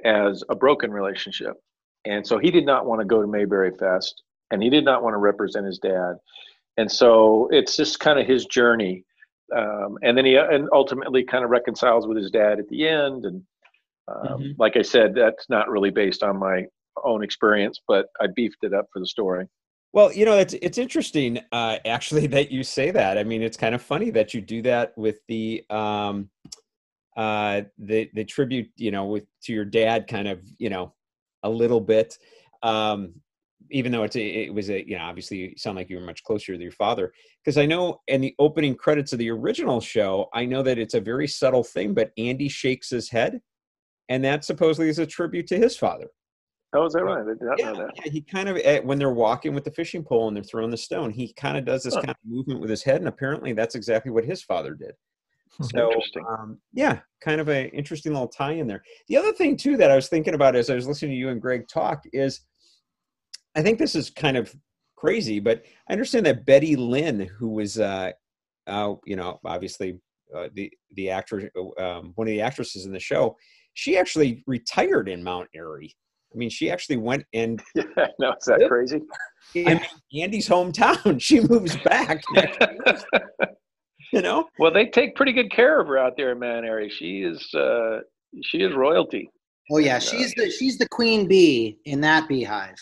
[0.04, 1.54] as a broken relationship.
[2.06, 5.04] And so he did not want to go to mayberry fest and he did not
[5.04, 6.16] want to represent his dad.
[6.78, 9.06] And so it's just kind of his journey
[9.56, 13.26] um, and then he and ultimately kind of reconciles with his dad at the end
[13.26, 13.44] and
[14.08, 14.56] um, Mhm.
[14.58, 16.66] like i said that's not really based on my
[17.04, 19.48] own experience but i beefed it up for the story
[19.94, 23.18] Well, you know, it's it's interesting uh, actually that you say that.
[23.18, 26.30] I mean, it's kind of funny that you do that with the um,
[27.16, 30.94] uh, the the tribute, you know, with to your dad, kind of, you know,
[31.44, 32.18] a little bit.
[32.64, 33.14] Um,
[33.72, 36.06] even though it's a, it was a, you know, obviously you sound like you were
[36.06, 37.12] much closer to your father.
[37.44, 40.94] Because I know in the opening credits of the original show, I know that it's
[40.94, 43.42] a very subtle thing, but Andy shakes his head,
[44.10, 46.08] and that supposedly is a tribute to his father.
[46.76, 48.80] Oh is that right i did not Yeah, know that yeah, he kind of eh,
[48.80, 51.66] when they're walking with the fishing pole and they're throwing the stone, he kind of
[51.66, 52.02] does this Huh.
[52.02, 54.94] kind of movement with his head, and apparently that's exactly what his father did.
[55.62, 55.92] So,
[56.28, 58.84] um, yeah, kind of an interesting little tie in there.
[59.08, 61.30] The other thing too that I was thinking about as I was listening to you
[61.30, 62.42] and Greg talk is,
[63.56, 64.54] I think this is kind of
[64.96, 65.40] crazy.
[65.40, 68.12] But I understand that Betty Lynn, who was, uh,
[68.68, 70.00] uh, you know, obviously
[70.36, 73.38] uh, the the actor, um, one of the actresses in the show,
[73.74, 75.96] she actually retired in Mount Airy.
[76.34, 77.84] I mean, she actually went and Yeah,
[78.20, 79.02] no, is that crazy?
[79.56, 81.22] I mean, Andy's hometown.
[81.22, 82.24] She moves back.
[84.12, 86.90] you know, Well, they take pretty good care of her out there in Mount Airy.
[86.90, 88.00] She is uh,
[88.44, 89.30] she is royalty.
[89.72, 90.00] Oh yeah, Yeah.
[90.00, 92.76] she's the she's the queen bee in that beehive.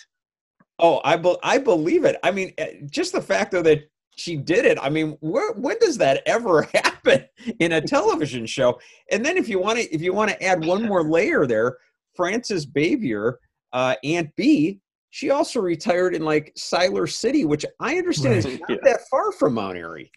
[0.80, 2.18] Oh, I be- I believe it.
[2.24, 4.78] I mean, eh, just the fact though that she did it.
[4.82, 7.26] I mean, where, when does that ever happen
[7.60, 8.80] in a television show?
[9.12, 11.78] And then if you want to if you want to add one more layer there,
[12.22, 13.34] Frances Bavier,
[13.74, 14.80] uh, Aunt Bee,
[15.10, 18.76] she also retired in like Siler City, which I understand is not Yeah.
[18.84, 20.12] that far from Mount Airy.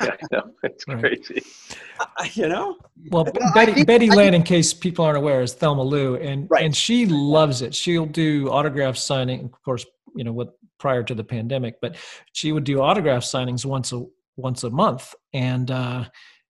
[0.00, 1.00] Yeah, no, it's Right.
[1.00, 1.42] crazy.
[1.98, 2.76] Uh, You know,
[3.10, 6.14] Well, Well, Betty think- Betty I Lynn, in case people aren't aware, is Thelma Lou,
[6.16, 6.64] and Right.
[6.64, 7.74] and she loves it.
[7.74, 11.96] She'll do autograph signing, of course, you know, what prior to the pandemic, but
[12.32, 14.04] she would do autograph signings once a
[14.36, 16.04] once a month, and uh,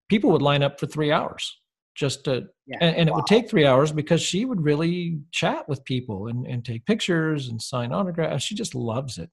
[0.08, 1.59] people would line up for three hours
[1.94, 2.78] just to, Yeah.
[2.80, 6.46] and, and it would take three hours because she would really chat with people and
[6.46, 8.44] and take pictures and sign autographs.
[8.44, 9.30] She just loves it.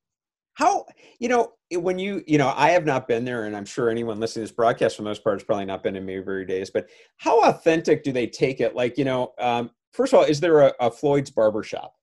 [0.55, 0.85] how
[1.19, 4.19] you know when you you know I have not been there, and I'm sure anyone
[4.19, 6.69] listening to this broadcast for the most part has probably not been in Mayberry days.
[6.71, 8.75] But how authentic do they take it?
[8.75, 11.93] Like you know, um, first of all, is there a, a Floyd's barber shop?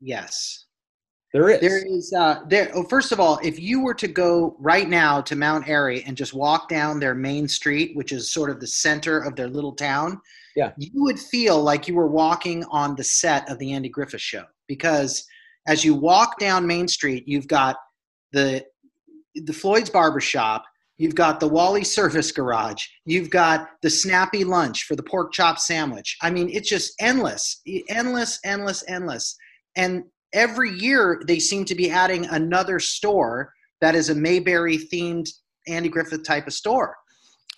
[0.00, 0.66] Yes.
[1.32, 1.60] There is.
[1.60, 5.20] There is uh there oh, first of all, if you were to go right now
[5.22, 8.66] to Mount Airy and just walk down their main street, which is sort of the
[8.66, 10.20] center of their little town,
[10.56, 10.72] Yeah.
[10.76, 14.44] you would feel like you were walking on the set of the Andy Griffith show
[14.68, 15.24] because
[15.66, 17.76] as you walk down Main Street, you've got
[18.32, 18.64] the
[19.34, 20.64] the Floyd's barber shop,
[20.98, 25.58] you've got the Wally service garage, you've got the snappy lunch for the pork chop
[25.58, 26.18] sandwich.
[26.20, 29.34] I mean, it's just endless, endless, endless, endless.
[29.76, 35.28] And every year they seem to be adding another store that is a Mayberry themed
[35.68, 36.96] Andy Griffith type of store.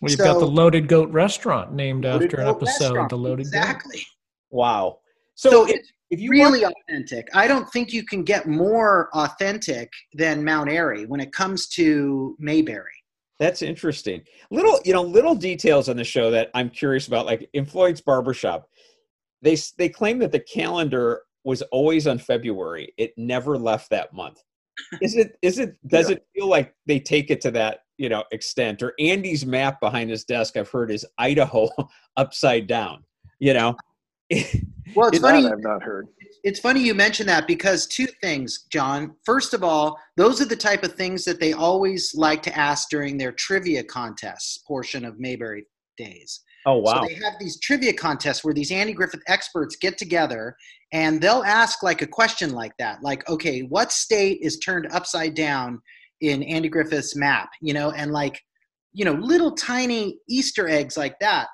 [0.00, 3.08] Well, you've got the Loaded Goat restaurant named Loaded after an Goat episode, Restaurant.
[3.10, 3.58] the Loaded Goat.
[3.58, 4.06] exactly.
[4.50, 4.98] wow.
[5.34, 7.28] So, So, if, it's if you really want, authentic.
[7.34, 12.36] I don't think you can get more authentic than Mount Airy when it comes to
[12.38, 12.92] Mayberry.
[13.38, 14.22] that's interesting.
[14.50, 17.26] Little you know little details on the show that I'm curious about.
[17.26, 18.68] Like in Floyd's barbershop,
[19.42, 22.92] they they claim that the calendar was always on February.
[22.96, 24.42] It never left that month.
[25.00, 28.24] Is it is it does it feel like they take it to that you know
[28.32, 28.82] extent?
[28.82, 31.68] Or Andy's map behind his desk, I've heard is Idaho
[32.16, 33.04] upside down.
[33.38, 33.76] You know.
[34.94, 35.46] Well, it's funny.
[35.46, 36.08] I've not heard.
[36.44, 39.16] It's funny you mention that because two things, John.
[39.24, 42.90] First of all, those are the type of things that they always like to ask
[42.90, 46.40] during their trivia contests portion of Mayberry Days.
[46.66, 47.02] Oh wow.
[47.02, 50.56] So they have these trivia contests where these Andy Griffith experts get together
[50.92, 55.34] and they'll ask like a question like that, like, okay, what state is turned upside
[55.34, 55.80] down
[56.20, 57.50] in Andy Griffith's map?
[57.60, 58.40] You know, and like,
[58.92, 61.48] you know, little tiny Easter eggs like that.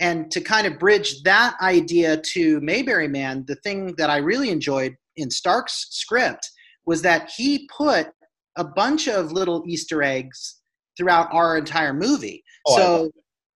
[0.00, 4.50] And to kind of bridge that idea to Mayberry Man, the thing that I really
[4.50, 6.50] enjoyed in Stark's script
[6.86, 8.08] was that he put
[8.56, 10.60] a bunch of little Easter eggs
[10.96, 12.42] throughout our entire movie.
[12.66, 13.10] Oh, so,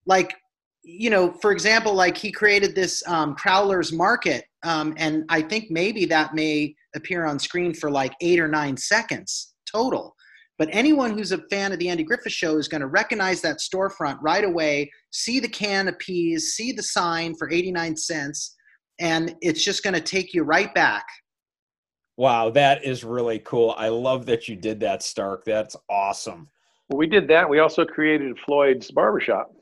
[0.07, 0.35] like,
[0.91, 5.71] you know, for example, like he created this um, Crowler's Market, um, and I think
[5.71, 10.15] maybe that may appear on screen for like eight or nine seconds total.
[10.57, 13.59] But anyone who's a fan of the Andy Griffith Show is going to recognize that
[13.59, 18.57] storefront right away, see the can of peas, see the sign for 89 cents,
[18.99, 21.05] and it's just going to take you right back.
[22.17, 23.75] Wow, that is really cool.
[23.77, 25.45] I love that you did that, Stark.
[25.45, 26.49] That's awesome.
[26.89, 27.49] Well, we did that.
[27.49, 29.53] We also created Floyd's barbershop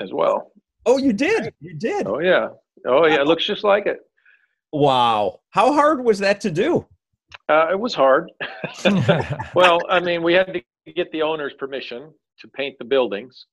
[0.00, 0.52] as well.
[0.86, 1.52] Oh, you did.
[1.60, 2.06] You did.
[2.06, 2.48] Oh yeah.
[2.86, 3.20] Oh yeah.
[3.20, 3.98] It looks just like it.
[4.72, 5.40] Wow.
[5.50, 6.86] How hard was that to do?
[7.48, 8.30] Uh, it was hard.
[9.54, 13.46] well, I mean, we had to get the owner's permission to paint the buildings.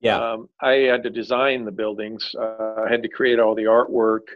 [0.00, 0.18] Yeah.
[0.18, 2.34] Um, I had to design the buildings.
[2.38, 4.26] Uh, I had to create all the artwork.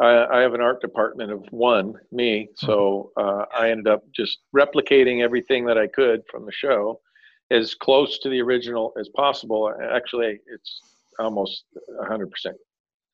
[0.00, 2.48] I, I have an art department of one, me.
[2.56, 7.00] So uh, I ended up just replicating everything that I could from the show
[7.50, 9.72] as close to the original as possible.
[9.92, 10.80] Actually, it's
[11.18, 11.64] almost
[12.08, 12.26] 100%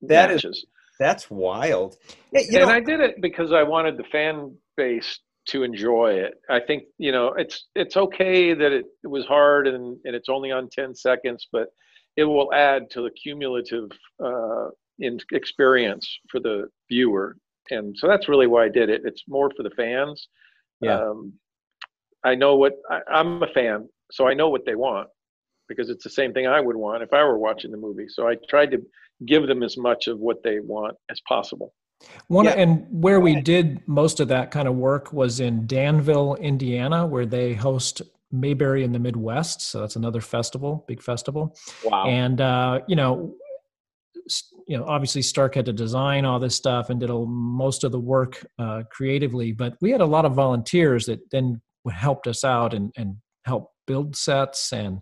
[0.03, 0.67] That is- matches.
[0.99, 1.97] That's wild.
[2.35, 6.15] Hey, you and know, I did it because I wanted the fan base to enjoy
[6.15, 6.35] it.
[6.51, 10.29] I think you know it's it's okay that it, it was hard and, and it's
[10.29, 11.69] only on ten seconds, but
[12.17, 13.89] it will add to the cumulative
[14.23, 17.37] uh, in experience for the viewer.
[17.71, 19.03] And so that's really why I did it.
[19.05, 20.27] It's more for the fans.
[20.81, 21.01] Yeah.
[21.01, 21.33] Um,
[22.25, 25.09] I know what I, I'm a fan, so I know what they want
[25.69, 28.07] because it's the same thing I would want if I were watching the movie.
[28.09, 28.83] So I tried to
[29.27, 31.75] give them as much of what they want as possible.
[32.29, 32.53] One Yeah.
[32.53, 37.27] and where we did most of that kind of work was in Danville, Indiana, where
[37.27, 39.63] they host Mayberry in the Midwest.
[39.63, 41.57] So that's another festival, big festival.
[41.85, 42.07] Wow.
[42.07, 43.35] And uh, you know,
[44.67, 47.91] you know, obviously Stark had to design all this stuff and did a, most of
[47.93, 49.53] the work uh, creatively.
[49.53, 53.73] But we had a lot of volunteers that then helped us out and and helped
[53.89, 55.01] build sets and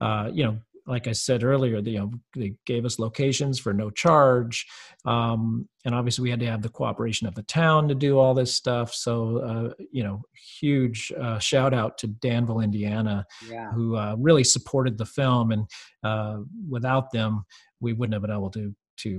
[0.00, 0.58] uh, you know.
[0.96, 4.66] Like I said earlier, they, you know, they gave us locations for no charge,
[5.04, 8.32] um, and obviously we had to have the cooperation of the town to do all
[8.32, 8.94] this stuff.
[8.94, 10.22] So, uh, you know,
[10.60, 13.70] huge uh, shout out to Danville, Indiana, Yeah.
[13.72, 15.66] who uh, really supported the film, and
[16.02, 16.38] uh,
[16.70, 17.44] without them,
[17.80, 19.10] we wouldn't have been able to to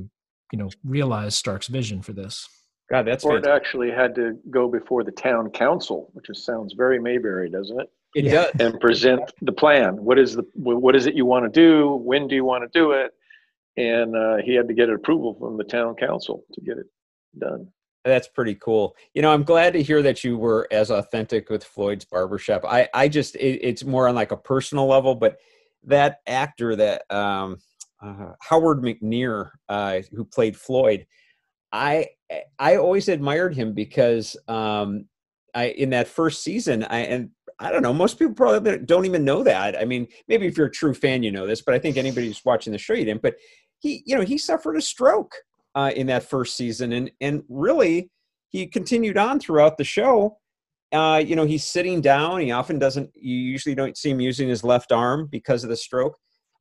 [0.52, 2.50] you know realize Stark's vision for this.
[2.92, 6.74] God, that's Or it actually had to go before the town council, which is, sounds
[6.74, 7.92] very Mayberry, doesn't it?
[8.16, 8.32] It Yeah.
[8.32, 8.52] does.
[8.60, 10.04] And present the plan.
[10.04, 11.96] What is the what is it you want to do?
[11.96, 13.12] When do you want to do it?
[13.78, 16.88] And uh, he had to get approval from the town council to get it
[17.38, 17.68] done.
[18.06, 18.96] That's pretty cool.
[19.14, 22.66] You know, I'm glad to hear that you were as authentic with Floyd's barbershop.
[22.66, 25.38] I, I just, it, it's more on like a personal level, but
[25.84, 27.58] that actor, that um,
[28.02, 31.06] uh, Howard McNear, uh, who played Floyd,
[31.72, 32.08] I,
[32.58, 35.06] I always admired him because um,
[35.54, 39.26] I, in that first season, I, and I don't know, most people probably don't even
[39.26, 39.78] know that.
[39.78, 42.28] I mean, maybe if you're a true fan, you know this, but I think anybody
[42.28, 43.22] who's watching the show, you didn't.
[43.22, 43.36] But
[43.80, 45.34] he, you know, he suffered a stroke
[45.76, 48.10] uh, in that first season, and and really
[48.50, 50.38] he continued on throughout the show.
[50.92, 52.40] Uh, you know, he's sitting down.
[52.40, 53.12] He often doesn't.
[53.16, 56.18] You usually don't see him using his left arm because of the stroke.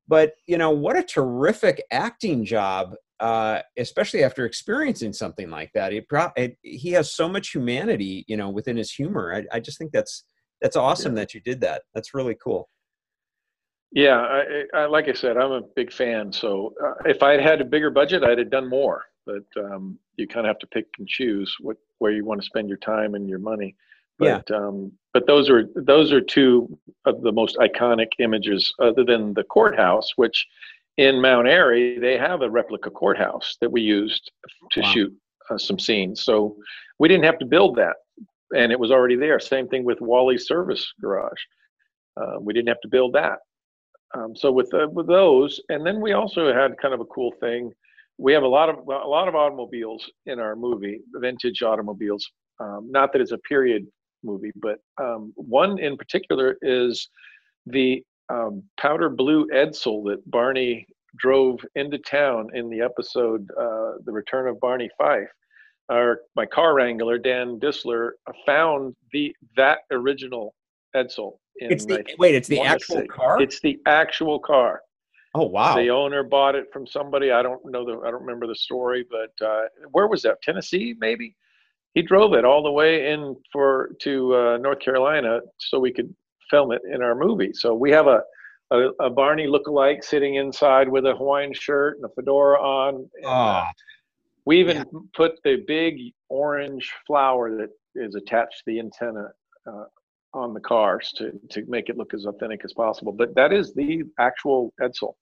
[0.06, 5.92] But you know, what a terrific acting job, uh, especially after experiencing something like that.
[5.92, 9.34] He pro- it, he has so much humanity, you know, within his humor.
[9.34, 10.24] I, I just think that's
[10.60, 11.82] that's awesome that you did that.
[11.94, 12.68] That's really cool.
[13.90, 16.30] Yeah, I, I, like I said, I'm a big fan.
[16.32, 19.04] So uh, if I had had a bigger budget, I'd have done more.
[19.24, 22.46] But um, you kind of have to pick and choose what where you want to
[22.46, 23.76] spend your time and your money.
[24.20, 24.40] Yeah.
[24.46, 29.34] But um, but those are those are two of the most iconic images, other than
[29.34, 30.46] the courthouse, which
[30.96, 34.30] in Mount Airy they have a replica courthouse that we used
[34.72, 34.92] to Wow.
[34.92, 35.12] shoot
[35.50, 36.24] uh, some scenes.
[36.24, 36.56] So
[36.98, 37.96] we didn't have to build that,
[38.52, 39.38] and it was already there.
[39.40, 41.40] Same thing with Wally's service garage.
[42.20, 43.38] Uh, we didn't have to build that.
[44.14, 47.32] Um, so with uh, with those, and then we also had kind of a cool
[47.40, 47.70] thing.
[48.16, 52.26] We have a lot of a lot of automobiles in our movie, vintage automobiles.
[52.60, 53.86] Um, not that it's a period
[54.24, 57.08] movie, but um, one in particular is
[57.66, 60.86] the um, powder blue Edsel that Barney
[61.18, 65.28] drove into town in the episode uh, "The Return of Barney Fife."
[65.90, 68.10] Our my car wrangler Dan Disler
[68.44, 70.54] found the that original
[70.94, 71.38] Edsel.
[71.56, 72.34] In, It's the I wait.
[72.34, 73.40] It's the actual car.
[73.40, 74.82] It's the actual car.
[75.34, 75.76] oh wow.
[75.76, 77.30] The owner bought it from somebody.
[77.30, 78.00] I don't know the.
[78.06, 80.40] I don't remember the story, but uh, where was that?
[80.42, 81.34] Tennessee, maybe.
[81.94, 86.14] He drove it all the way in for to uh, North Carolina so we could
[86.50, 87.52] film it in our movie.
[87.54, 88.20] So we have a
[88.70, 92.96] a, a Barney lookalike sitting inside with a Hawaiian shirt and a fedora on.
[92.96, 93.64] And, Oh,
[94.48, 94.82] we even
[95.14, 95.98] put the big
[96.30, 99.28] orange flower that is attached to the antenna
[99.66, 99.84] uh,
[100.32, 103.12] on the cars to, to make it look as authentic as possible.
[103.12, 105.12] But that is the actual Edsel.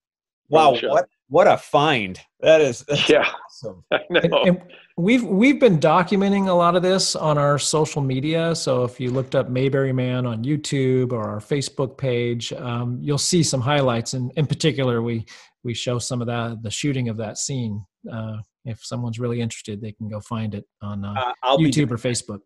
[0.48, 0.76] wow.
[0.80, 2.20] What what a find.
[2.40, 3.84] That is that's Yeah, awesome.
[3.92, 4.20] I know.
[4.22, 4.62] And, and
[4.96, 8.54] we've we've been documenting a lot of this on our social media.
[8.54, 13.18] So if you looked up Mayberry Man on YouTube or our Facebook page, um, you'll
[13.18, 14.14] see some highlights.
[14.14, 15.26] And in particular, we
[15.64, 17.84] we show some of that the shooting of that scene.
[18.10, 21.96] Uh, if someone's really interested, they can go find it on uh, Uh, YouTube or
[21.96, 22.40] Facebook.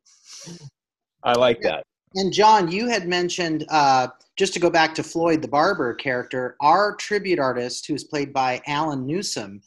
[1.22, 1.84] I like that.
[2.14, 6.56] And John, you had mentioned uh, just to go back to Floyd the barber character,
[6.60, 9.62] our tribute artist, who's played by Alan Newsom.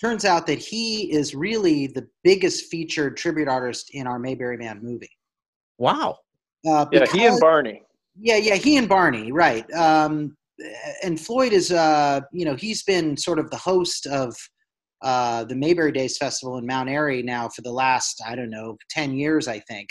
[0.00, 4.78] Turns out that he is really the biggest featured tribute artist in our Mayberry Man
[4.80, 5.10] movie.
[5.78, 6.18] Wow.
[6.66, 7.82] Uh, yeah, he and Barney.
[8.20, 9.68] Yeah, yeah, he and Barney, right.
[9.72, 10.36] Um,
[11.02, 14.36] and Floyd is, uh, you know, he's been sort of the host of
[15.02, 18.76] uh, the Mayberry Days Festival in Mount Airy now for the last, I don't know,
[18.90, 19.88] 10 years, I think,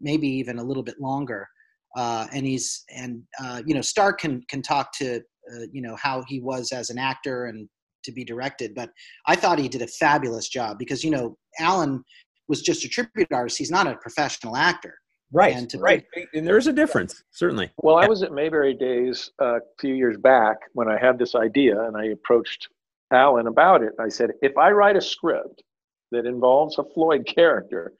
[0.00, 1.48] maybe even a little bit longer.
[1.96, 5.96] Uh, and he's, and, uh, you know, Stark can, can talk to, uh, you know,
[5.96, 7.68] how he was as an actor and
[8.04, 8.74] to be directed.
[8.74, 8.90] But
[9.26, 12.04] I thought he did a fabulous job because, you know, Alan
[12.48, 13.58] was just a tribute artist.
[13.58, 14.94] He's not a professional actor.
[15.32, 15.54] Right.
[15.54, 16.04] And to- right.
[16.34, 17.70] And there's a difference, certainly.
[17.78, 21.34] Well, I was at Mayberry Days uh, a few years back when I had this
[21.34, 22.68] idea, and I approached
[23.12, 23.92] Alan about it.
[24.00, 25.62] I said, if I write a script
[26.10, 27.92] that involves a Floyd character,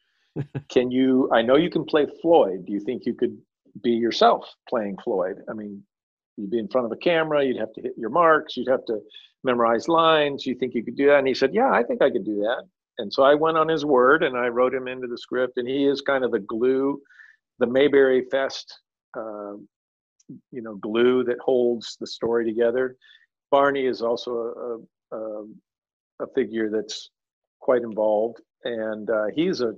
[0.68, 1.31] can you?
[1.33, 2.66] I know you can play Floyd.
[2.66, 3.37] Do you think you could
[3.83, 5.43] be yourself playing Floyd?
[5.49, 5.83] I mean,
[6.37, 7.45] you'd be in front of a camera.
[7.45, 8.57] You'd have to hit your marks.
[8.57, 9.01] You'd have to
[9.45, 10.47] memorize lines.
[10.47, 11.18] You think you could do that?
[11.18, 12.64] And he said, Yeah, I think I could do that.
[12.99, 15.66] And so I went on his word and I wrote him into the script, and
[15.66, 17.01] he is kind of the glue,
[17.59, 18.78] the Mayberry Fest,
[19.16, 19.55] uh,
[20.51, 22.97] you know, glue that holds the story together.
[23.51, 24.78] Barney is also
[25.12, 25.45] a, a,
[26.20, 27.11] a figure that's
[27.61, 29.75] quite involved, and uh, he's a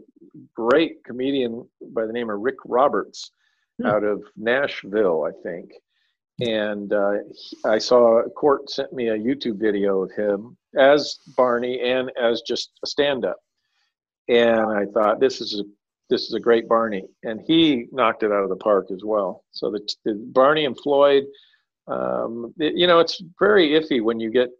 [0.55, 3.30] great comedian by the name of Rick Roberts
[3.80, 3.87] hmm.
[3.87, 5.72] out of Nashville, I think.
[6.41, 7.18] And uh,
[7.64, 12.72] I saw Cort sent me a YouTube video of him as Barney and as just
[12.83, 13.37] a stand-up,
[14.28, 15.64] and I thought this is a
[16.11, 19.45] this is a great Barney, and he knocked it out of the park as well.
[19.53, 21.24] So the, the Barney and Floyd,
[21.87, 24.51] um, it, you know, it's very iffy when you get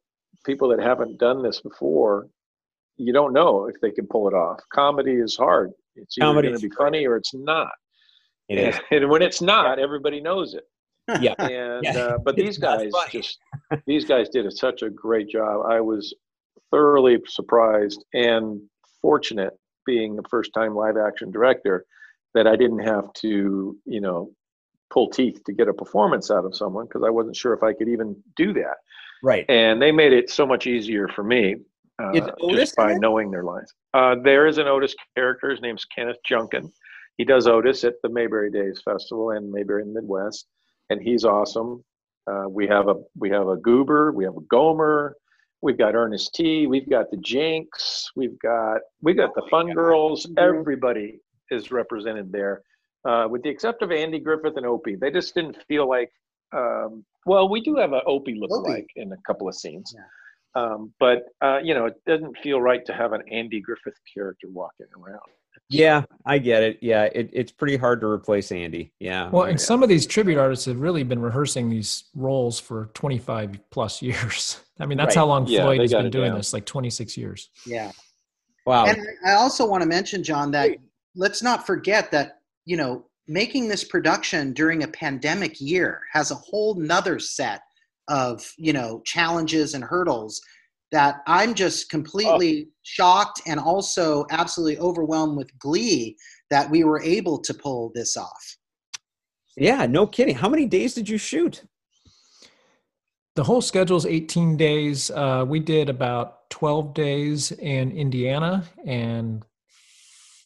[0.47, 2.29] people that haven't done this before.
[2.97, 4.61] You don't know if they can pull it off.
[4.72, 5.72] Comedy is hard.
[5.97, 7.70] It's either going to be funny or it's not.
[8.49, 10.64] It and, and, when it's not, everybody knows it.
[11.20, 11.34] Yeah.
[11.38, 11.97] And yeah.
[11.97, 13.38] Uh, but these guys just
[13.86, 15.66] these guys did a, such a great job.
[15.66, 16.14] I was
[16.70, 18.61] thoroughly surprised and
[19.01, 19.53] fortunate
[19.84, 21.84] being a first time live action director
[22.34, 24.30] that I didn't have to, you know,
[24.90, 27.72] pull teeth to get a performance out of someone because I wasn't sure if I
[27.72, 28.76] could even do that.
[29.22, 29.45] Right.
[29.49, 31.57] And they made it so much easier for me
[32.03, 33.72] uh, just by knowing their lines.
[33.94, 35.50] Uh, there is an Otis character.
[35.50, 36.72] His name's Kenneth Junkin.
[37.18, 40.46] He does Otis at the Mayberry Days Festival and Mayberry in the Midwest,
[40.90, 41.84] and he's awesome.
[42.30, 45.16] Uh, we have a we have a Goober, we have a Gomer,
[45.61, 50.28] we've got Ernest T, we've got the Jinx, we've got we got the Fun Girls.
[50.38, 52.62] Everybody is represented there,
[53.05, 54.96] uh, with the exception of Andy Griffith and Opie.
[54.96, 56.11] They just didn't feel like.
[56.55, 59.94] Um, well, we do have an Opie look like in a couple of scenes.
[59.96, 60.03] Yeah.
[60.55, 64.48] Um, but uh, you know, it doesn't feel right to have an Andy Griffith character
[64.50, 65.20] walking around.
[65.68, 66.78] Yeah, I get it.
[66.82, 68.92] Yeah, it, it's pretty hard to replace Andy.
[68.98, 69.30] Yeah.
[69.30, 69.64] Well, and yeah.
[69.64, 74.61] some of these tribute artists have really been rehearsing these roles for 25 plus years.
[74.78, 75.20] I mean, that's right.
[75.20, 76.38] how long yeah, Floyd has been doing down.
[76.38, 77.48] this, like 26 years.
[77.66, 77.90] Yeah.
[78.66, 78.86] Wow.
[78.86, 80.70] And I also want to mention, John, that
[81.16, 86.36] let's not forget that, you know, making this production during a pandemic year has a
[86.36, 87.62] whole nother set
[88.12, 90.40] of, you know, challenges and hurdles
[90.92, 92.72] that I'm just completely oh.
[92.82, 96.16] shocked and also absolutely overwhelmed with glee
[96.50, 98.56] that we were able to pull this off.
[99.56, 100.34] Yeah, no kidding.
[100.34, 101.64] How many days did you shoot?
[103.34, 105.10] The whole schedule is 18 days.
[105.10, 109.42] Uh, we did about 12 days in Indiana and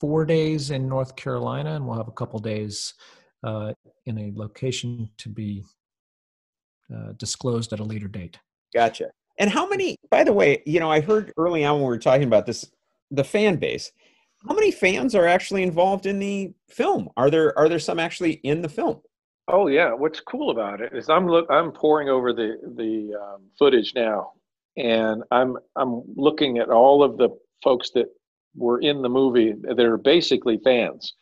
[0.01, 2.95] four days in North Carolina, and we'll have a couple days
[3.43, 3.73] uh,
[4.05, 5.65] in a location to be
[6.95, 8.39] uh, disclosed at a later date.
[8.75, 9.11] Gotcha.
[9.39, 11.99] And how many, by the way, you know, I heard early on when we were
[11.99, 12.65] talking about this,
[13.11, 13.93] the fan base.
[14.49, 17.09] How many fans are actually involved in the film?
[17.17, 19.01] Are there are there some actually in the film?
[19.49, 23.43] Oh yeah, what's cool about it is I'm look I'm pouring over the the um,
[23.59, 24.33] footage now,
[24.77, 27.31] and I'm I'm looking at all of the
[27.63, 28.07] folks that
[28.55, 31.15] were in the movie that are basically fans,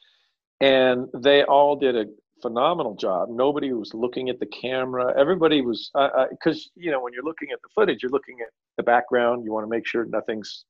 [0.60, 2.06] and they all did a
[2.44, 3.30] phenomenal job.
[3.30, 5.14] Nobody was looking at the camera.
[5.18, 5.90] Everybody was
[6.30, 9.44] because you know when you're looking at the footage, you're looking at the background.
[9.44, 10.66] You want to make sure nothing's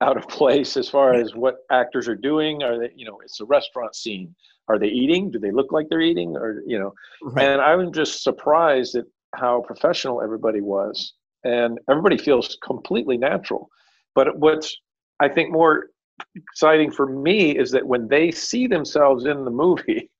[0.00, 2.62] out of place as far as what actors are doing.
[2.62, 4.34] Are they, you know, it's a restaurant scene.
[4.68, 5.30] Are they eating?
[5.30, 6.36] Do they look like they're eating?
[6.36, 7.46] Or you know, right.
[7.46, 9.04] and I'm just surprised at
[9.36, 11.14] how professional everybody was,
[11.44, 13.68] and everybody feels completely natural.
[14.16, 14.76] But what's
[15.20, 15.90] I think more
[16.34, 20.10] exciting for me is that when they see themselves in the movie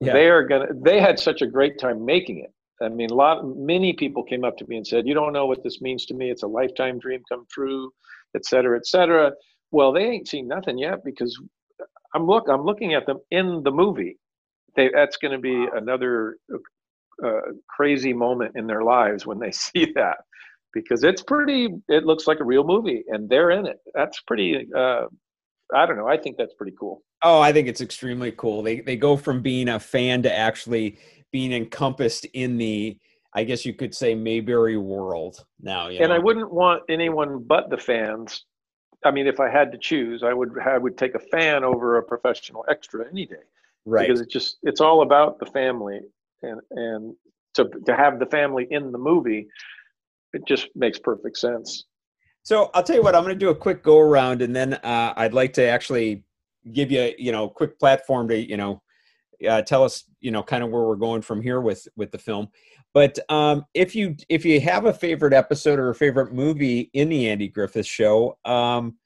[0.00, 0.12] yeah.
[0.12, 2.52] they are gonna they had such a great time making it.
[2.84, 5.46] I mean a lot many people came up to me and said you don't know
[5.46, 6.30] what this means to me.
[6.30, 7.90] It's a lifetime dream come true
[8.34, 9.32] et cetera et cetera.
[9.70, 11.38] Well they ain't seen nothing yet because
[12.14, 14.18] i'm look i'm looking at them in the movie.
[14.76, 16.36] They, that's going to be another
[17.24, 20.18] uh, crazy moment in their lives when they see that
[20.72, 23.78] because it's pretty it looks like a real movie and they're in it.
[23.94, 25.06] That's pretty uh,
[25.74, 26.06] i don't know.
[26.06, 28.62] I think that's pretty cool Oh, I think it's extremely cool.
[28.62, 30.98] They they go from being a fan to actually
[31.32, 32.98] being encompassed in the
[33.34, 35.88] I guess you could say Mayberry world now.
[35.88, 36.14] and know?
[36.14, 38.44] I wouldn't want anyone but the fans.
[39.04, 41.98] I mean, if I had to choose, I would I would take a fan over
[41.98, 43.36] a professional extra any day.
[43.84, 44.06] Right.
[44.06, 46.00] Because it's just it's all about the family
[46.42, 47.14] and and
[47.54, 49.48] to to have the family in the movie,
[50.32, 51.84] it just makes perfect sense.
[52.42, 54.74] So I'll tell you what, I'm going to do a quick go around, and then
[54.74, 56.24] uh, I'd like to actually
[56.72, 58.82] give you you know quick platform to you know
[59.48, 62.18] uh, tell us you know kind of where we're going from here with with the
[62.18, 62.48] film.
[62.94, 67.08] But um, if you if you have a favorite episode or a favorite movie in
[67.08, 68.96] the andy griffith show um,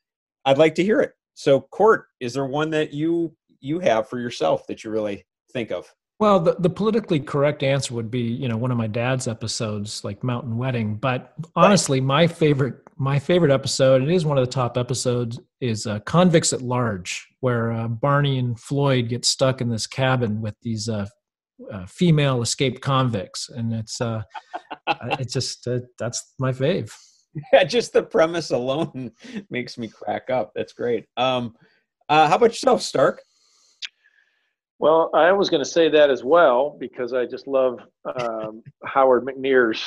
[0.45, 1.13] i'd like to hear it.
[1.35, 5.71] So cort is there one that you you have for yourself that you really think
[5.71, 5.93] of?
[6.19, 10.05] Well the, the politically correct answer would be you know one of my dad's episodes
[10.05, 10.97] like mountain wedding.
[10.97, 12.07] But honestly right.
[12.07, 16.53] my favorite my favorite episode, it is one of the top episodes, is uh, Convicts
[16.53, 21.07] at Large, where uh, Barney and Floyd get stuck in this cabin with these uh,
[21.71, 24.23] uh female escaped convicts, and it's uh,
[25.19, 26.93] it's just uh, that's my fave.
[27.51, 29.11] Yeah, just the premise alone
[29.51, 30.53] makes me crack up.
[30.55, 31.07] That's great.
[31.17, 31.55] Um,
[32.07, 33.23] how about yourself, Stark?
[34.79, 37.79] Well, I was going to say that as well because I just love
[38.21, 39.83] um, Howard McNear's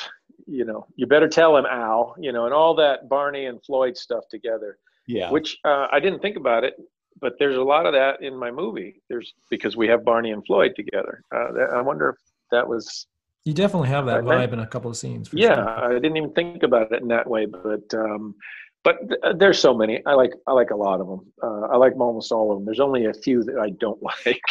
[0.46, 3.96] you know, you better tell him, Al, you know, and all that Barney and Floyd
[3.96, 4.78] stuff together.
[5.06, 5.30] Yeah.
[5.30, 6.74] Which uh, I didn't think about it,
[7.20, 9.02] but there's a lot of that in my movie.
[9.08, 11.22] There's because we have Barney and Floyd together.
[11.34, 12.16] Uh, that, I wonder if
[12.50, 13.06] that was.
[13.44, 15.30] You definitely have that vibe in a couple of scenes.
[15.32, 15.68] yeah, sure.
[15.68, 18.34] I didn't even think about it in that way, but um,
[18.82, 20.04] but th- uh, there's so many.
[20.04, 21.32] I like I like a lot of them.
[21.42, 22.64] Uh, I like almost all of them.
[22.64, 24.42] There's only a few that I don't like.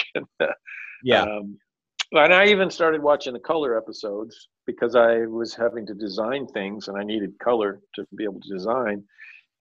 [1.04, 1.24] yeah.
[1.24, 1.58] Um,
[2.24, 6.88] and I even started watching the color episodes because I was having to design things
[6.88, 9.04] and I needed color to be able to design.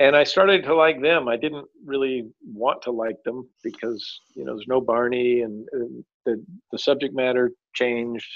[0.01, 1.29] And I started to like them.
[1.29, 6.05] I didn't really want to like them because you know there's no Barney and, and
[6.27, 8.27] the the subject matter changed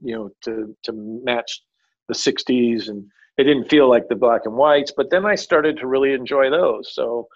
[0.00, 0.92] you know to to
[1.24, 1.62] match
[2.08, 3.04] the 60s and
[3.38, 4.92] it didn't feel like the black and whites.
[4.96, 6.94] But then I started to really enjoy those.
[6.94, 7.28] So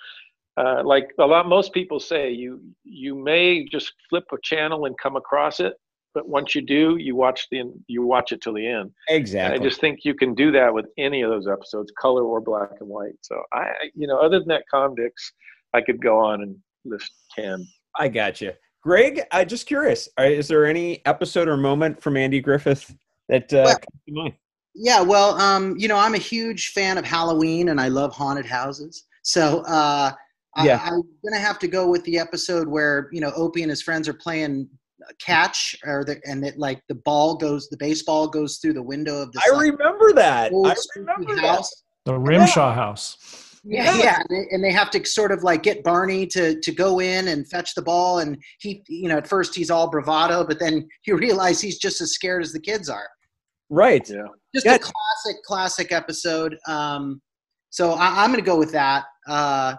[0.56, 4.94] uh, like a lot most people say you you may just flip a channel and
[4.98, 5.74] come across it
[6.14, 8.90] but once you do, you watch the you watch it till the end.
[9.08, 9.56] Exactly.
[9.56, 12.40] And I just think you can do that with any of those episodes, color or
[12.40, 13.14] black and white.
[13.22, 15.32] So I, you know, other than that, Convicts,
[15.74, 17.66] I could go on and list ten.
[17.96, 18.52] I got you,
[18.82, 19.22] Greg.
[19.32, 20.08] I just curious.
[20.18, 22.94] Is there any episode or moment from Andy Griffith
[23.28, 24.34] that uh, well, comes to mind?
[24.74, 28.46] Yeah, well, um, you know, I'm a huge fan of Halloween, and I love haunted
[28.46, 29.04] houses.
[29.22, 29.60] So.
[29.60, 30.12] Uh,
[30.64, 30.80] yeah.
[30.82, 33.82] I, I'm gonna have to go with the episode where you know Opie and his
[33.82, 34.68] friends are playing
[35.20, 39.22] catch or the, and it like the ball goes the baseball goes through the window
[39.22, 40.52] of the I remember that.
[40.52, 41.68] I remember house.
[42.04, 42.12] That.
[42.12, 42.74] The Rimshaw yeah.
[42.74, 43.46] house.
[43.62, 46.72] Yeah, yeah, and they, and they, have to sort of like get Barney to to
[46.72, 50.46] go in and fetch the ball, and he, you know, at first he's all bravado,
[50.46, 53.06] but then you realize he's just as scared as the kids are.
[53.68, 54.08] Right.
[54.08, 54.26] Yeah.
[54.54, 54.76] Just yeah.
[54.76, 56.56] a classic, classic episode.
[56.66, 57.22] Um,
[57.70, 59.04] so I, am going to go with that.
[59.28, 59.76] Uh,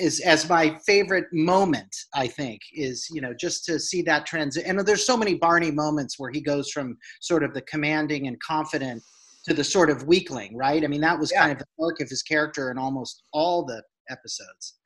[0.00, 4.68] as as my favorite moment i think is you know just to see that transition
[4.68, 8.38] and there's so many barney moments where he goes from sort of the commanding and
[8.40, 9.02] confident
[9.44, 11.40] to the sort of weakling right i mean that was yeah.
[11.40, 14.78] kind of the arc of his character in almost all the episodes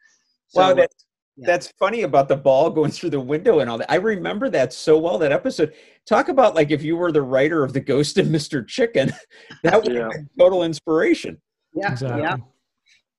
[0.49, 1.05] so, wow that's,
[1.37, 1.47] yeah.
[1.47, 4.73] that's funny about the ball going through the window and all that i remember that
[4.73, 5.73] so well that episode
[6.09, 9.13] talk about like if you were the writer of the ghost of mr chicken
[9.63, 10.09] that would yeah.
[10.09, 11.41] be total inspiration
[11.75, 12.23] yeah exactly.
[12.23, 12.37] yeah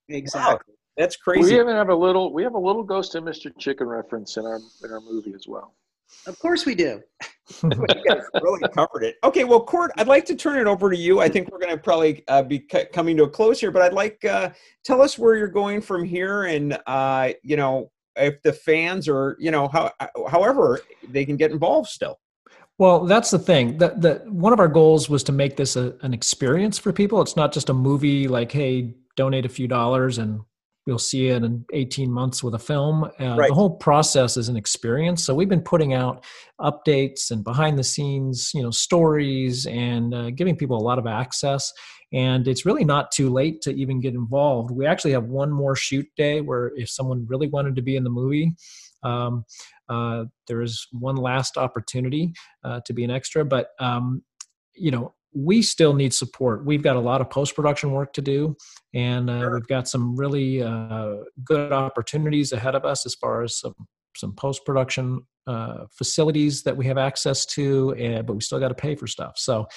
[0.10, 0.77] exactly wow.
[0.98, 1.54] That's crazy.
[1.54, 2.34] We even have a little.
[2.34, 3.52] We have a little Ghost of Mr.
[3.58, 5.76] Chicken reference in our in our movie as well.
[6.26, 7.02] Of course we do.
[7.64, 7.70] you
[8.08, 9.18] guys really covered it.
[9.24, 11.20] Okay, well, Cort, I'd like to turn it over to you.
[11.20, 13.82] I think we're going to probably uh, be c- coming to a close here, but
[13.82, 14.52] I'd like uh,
[14.84, 19.38] tell us where you're going from here, and uh, you know if the fans or
[19.40, 19.92] you know how
[20.30, 20.80] however
[21.10, 22.20] they can get involved still.
[22.80, 23.78] Well, that's the thing.
[23.78, 27.22] That the one of our goals was to make this a, an experience for people.
[27.22, 30.42] It's not just a movie like, hey, donate a few dollars and
[30.88, 33.04] we'll see it in 18 months with a film.
[33.20, 33.50] Uh, right.
[33.50, 35.24] The whole process is an experience.
[35.24, 36.26] So we've been putting out
[36.62, 41.06] updates and behind the scenes, you know, stories and uh, giving people a lot of
[41.06, 41.72] access.
[42.14, 44.72] And it's really not too late to even get involved.
[44.72, 48.06] We actually have one more shoot day where if someone really wanted to be in
[48.06, 48.56] the movie,
[49.04, 49.44] um,
[49.90, 52.34] uh, there is one last opportunity
[52.64, 53.44] uh, to be an extra.
[53.44, 54.24] But um,
[54.74, 56.66] you know, we still need support.
[56.66, 58.56] We've got a lot of post production work to do,
[58.94, 63.60] and uh, we've got some really uh, good opportunities ahead of us as far as
[63.60, 63.76] some
[64.16, 68.70] some post production uh, facilities that we have access to, and, but we still got
[68.70, 69.34] to pay for stuff.
[69.38, 69.68] So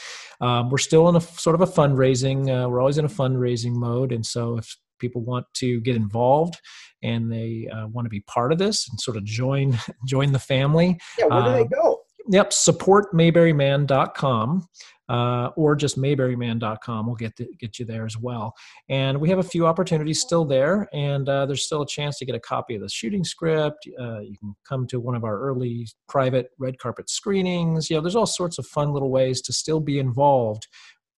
[0.40, 2.48] um, we're still in a sort of a fundraising.
[2.48, 6.58] Uh, we're always in a fundraising mode, and so if people want to get involved
[7.02, 10.38] and they uh, want to be part of this and sort of join join the
[10.38, 11.99] family, yeah, where do they uh, go?
[12.30, 14.68] Yep, supportmayberryman.com
[15.08, 18.54] uh, or just mayberryman.com will get, the, get you there as well.
[18.88, 22.24] And we have a few opportunities still there, and uh, there's still a chance to
[22.24, 23.88] get a copy of the shooting script.
[24.00, 27.90] Uh, you can come to one of our early private red carpet screenings.
[27.90, 30.68] You know, there's all sorts of fun little ways to still be involved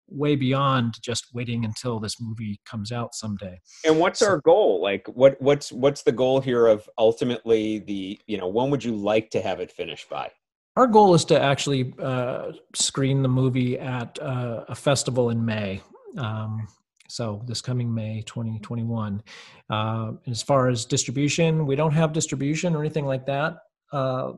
[0.09, 3.61] way beyond just waiting until this movie comes out someday.
[3.85, 4.81] And what's so, our goal?
[4.83, 8.95] Like what what's what's the goal here of ultimately the, you know, when would you
[8.95, 10.31] like to have it finished by?
[10.77, 15.83] Our goal is to actually uh, screen the movie at uh, a festival in May.
[16.17, 16.67] Um,
[17.09, 19.23] so this coming May 2021.
[19.69, 23.59] Uh, as far as distribution, we don't have distribution or anything like that
[23.93, 24.33] uh,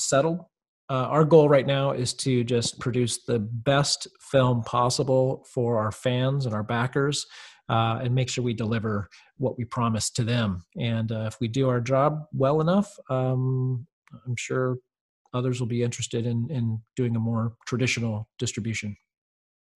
[0.00, 0.40] settled.
[0.90, 5.92] uh, our goal right now is to just produce the best film possible for our
[5.92, 7.24] fans and our backers
[7.68, 10.64] uh, and make sure we deliver what we promise to them.
[10.76, 13.86] And if we do our job well enough, um,
[14.26, 14.78] I'm sure
[15.32, 18.96] others will be interested in, in doing a more traditional distribution.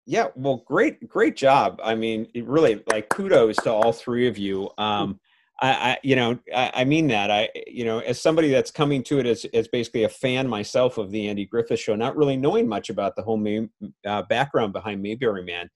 [0.07, 1.81] Yeah, well, great, great job.
[1.83, 4.71] I mean, really, like kudos to all three of you.
[4.79, 5.19] Um,
[5.61, 7.31] I, I, you know, I, I, mean that.
[7.31, 10.99] I, you know, as somebody that's coming to it as, as basically a fan myself
[10.99, 13.71] of the Andy Griffith Show, not really knowing much about the whole main,
[14.07, 15.69] uh, background behind Mayberry Man,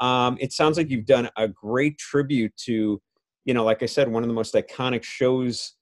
[0.00, 3.00] um, it sounds like you've done a great tribute to,
[3.44, 5.74] you know, like I said, one of the most iconic shows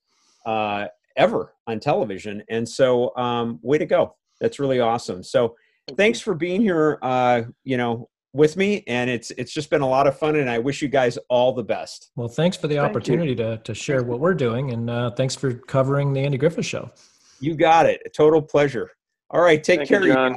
[0.47, 0.87] uh,
[1.17, 2.43] ever on television.
[2.49, 4.17] And so, um, way to go!
[4.41, 5.23] That's really awesome.
[5.23, 5.57] So,
[5.97, 6.99] thanks for being here.
[7.03, 8.85] Uh, you know, with me.
[8.87, 11.53] And it's it's just been a lot of fun and i wish you guys all
[11.53, 12.11] the best.
[12.17, 14.73] Well thanks for the Thank opportunity to, to share what we're doing.
[14.73, 16.91] And uh, thanks for covering the andy griffith show.
[17.41, 18.03] You got it.
[18.05, 18.91] A total pleasure.
[19.31, 19.63] All right.
[19.63, 20.37] Take Thank care you, John.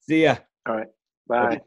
[0.00, 0.36] see ya.
[0.68, 0.88] All right.
[1.26, 1.60] Bye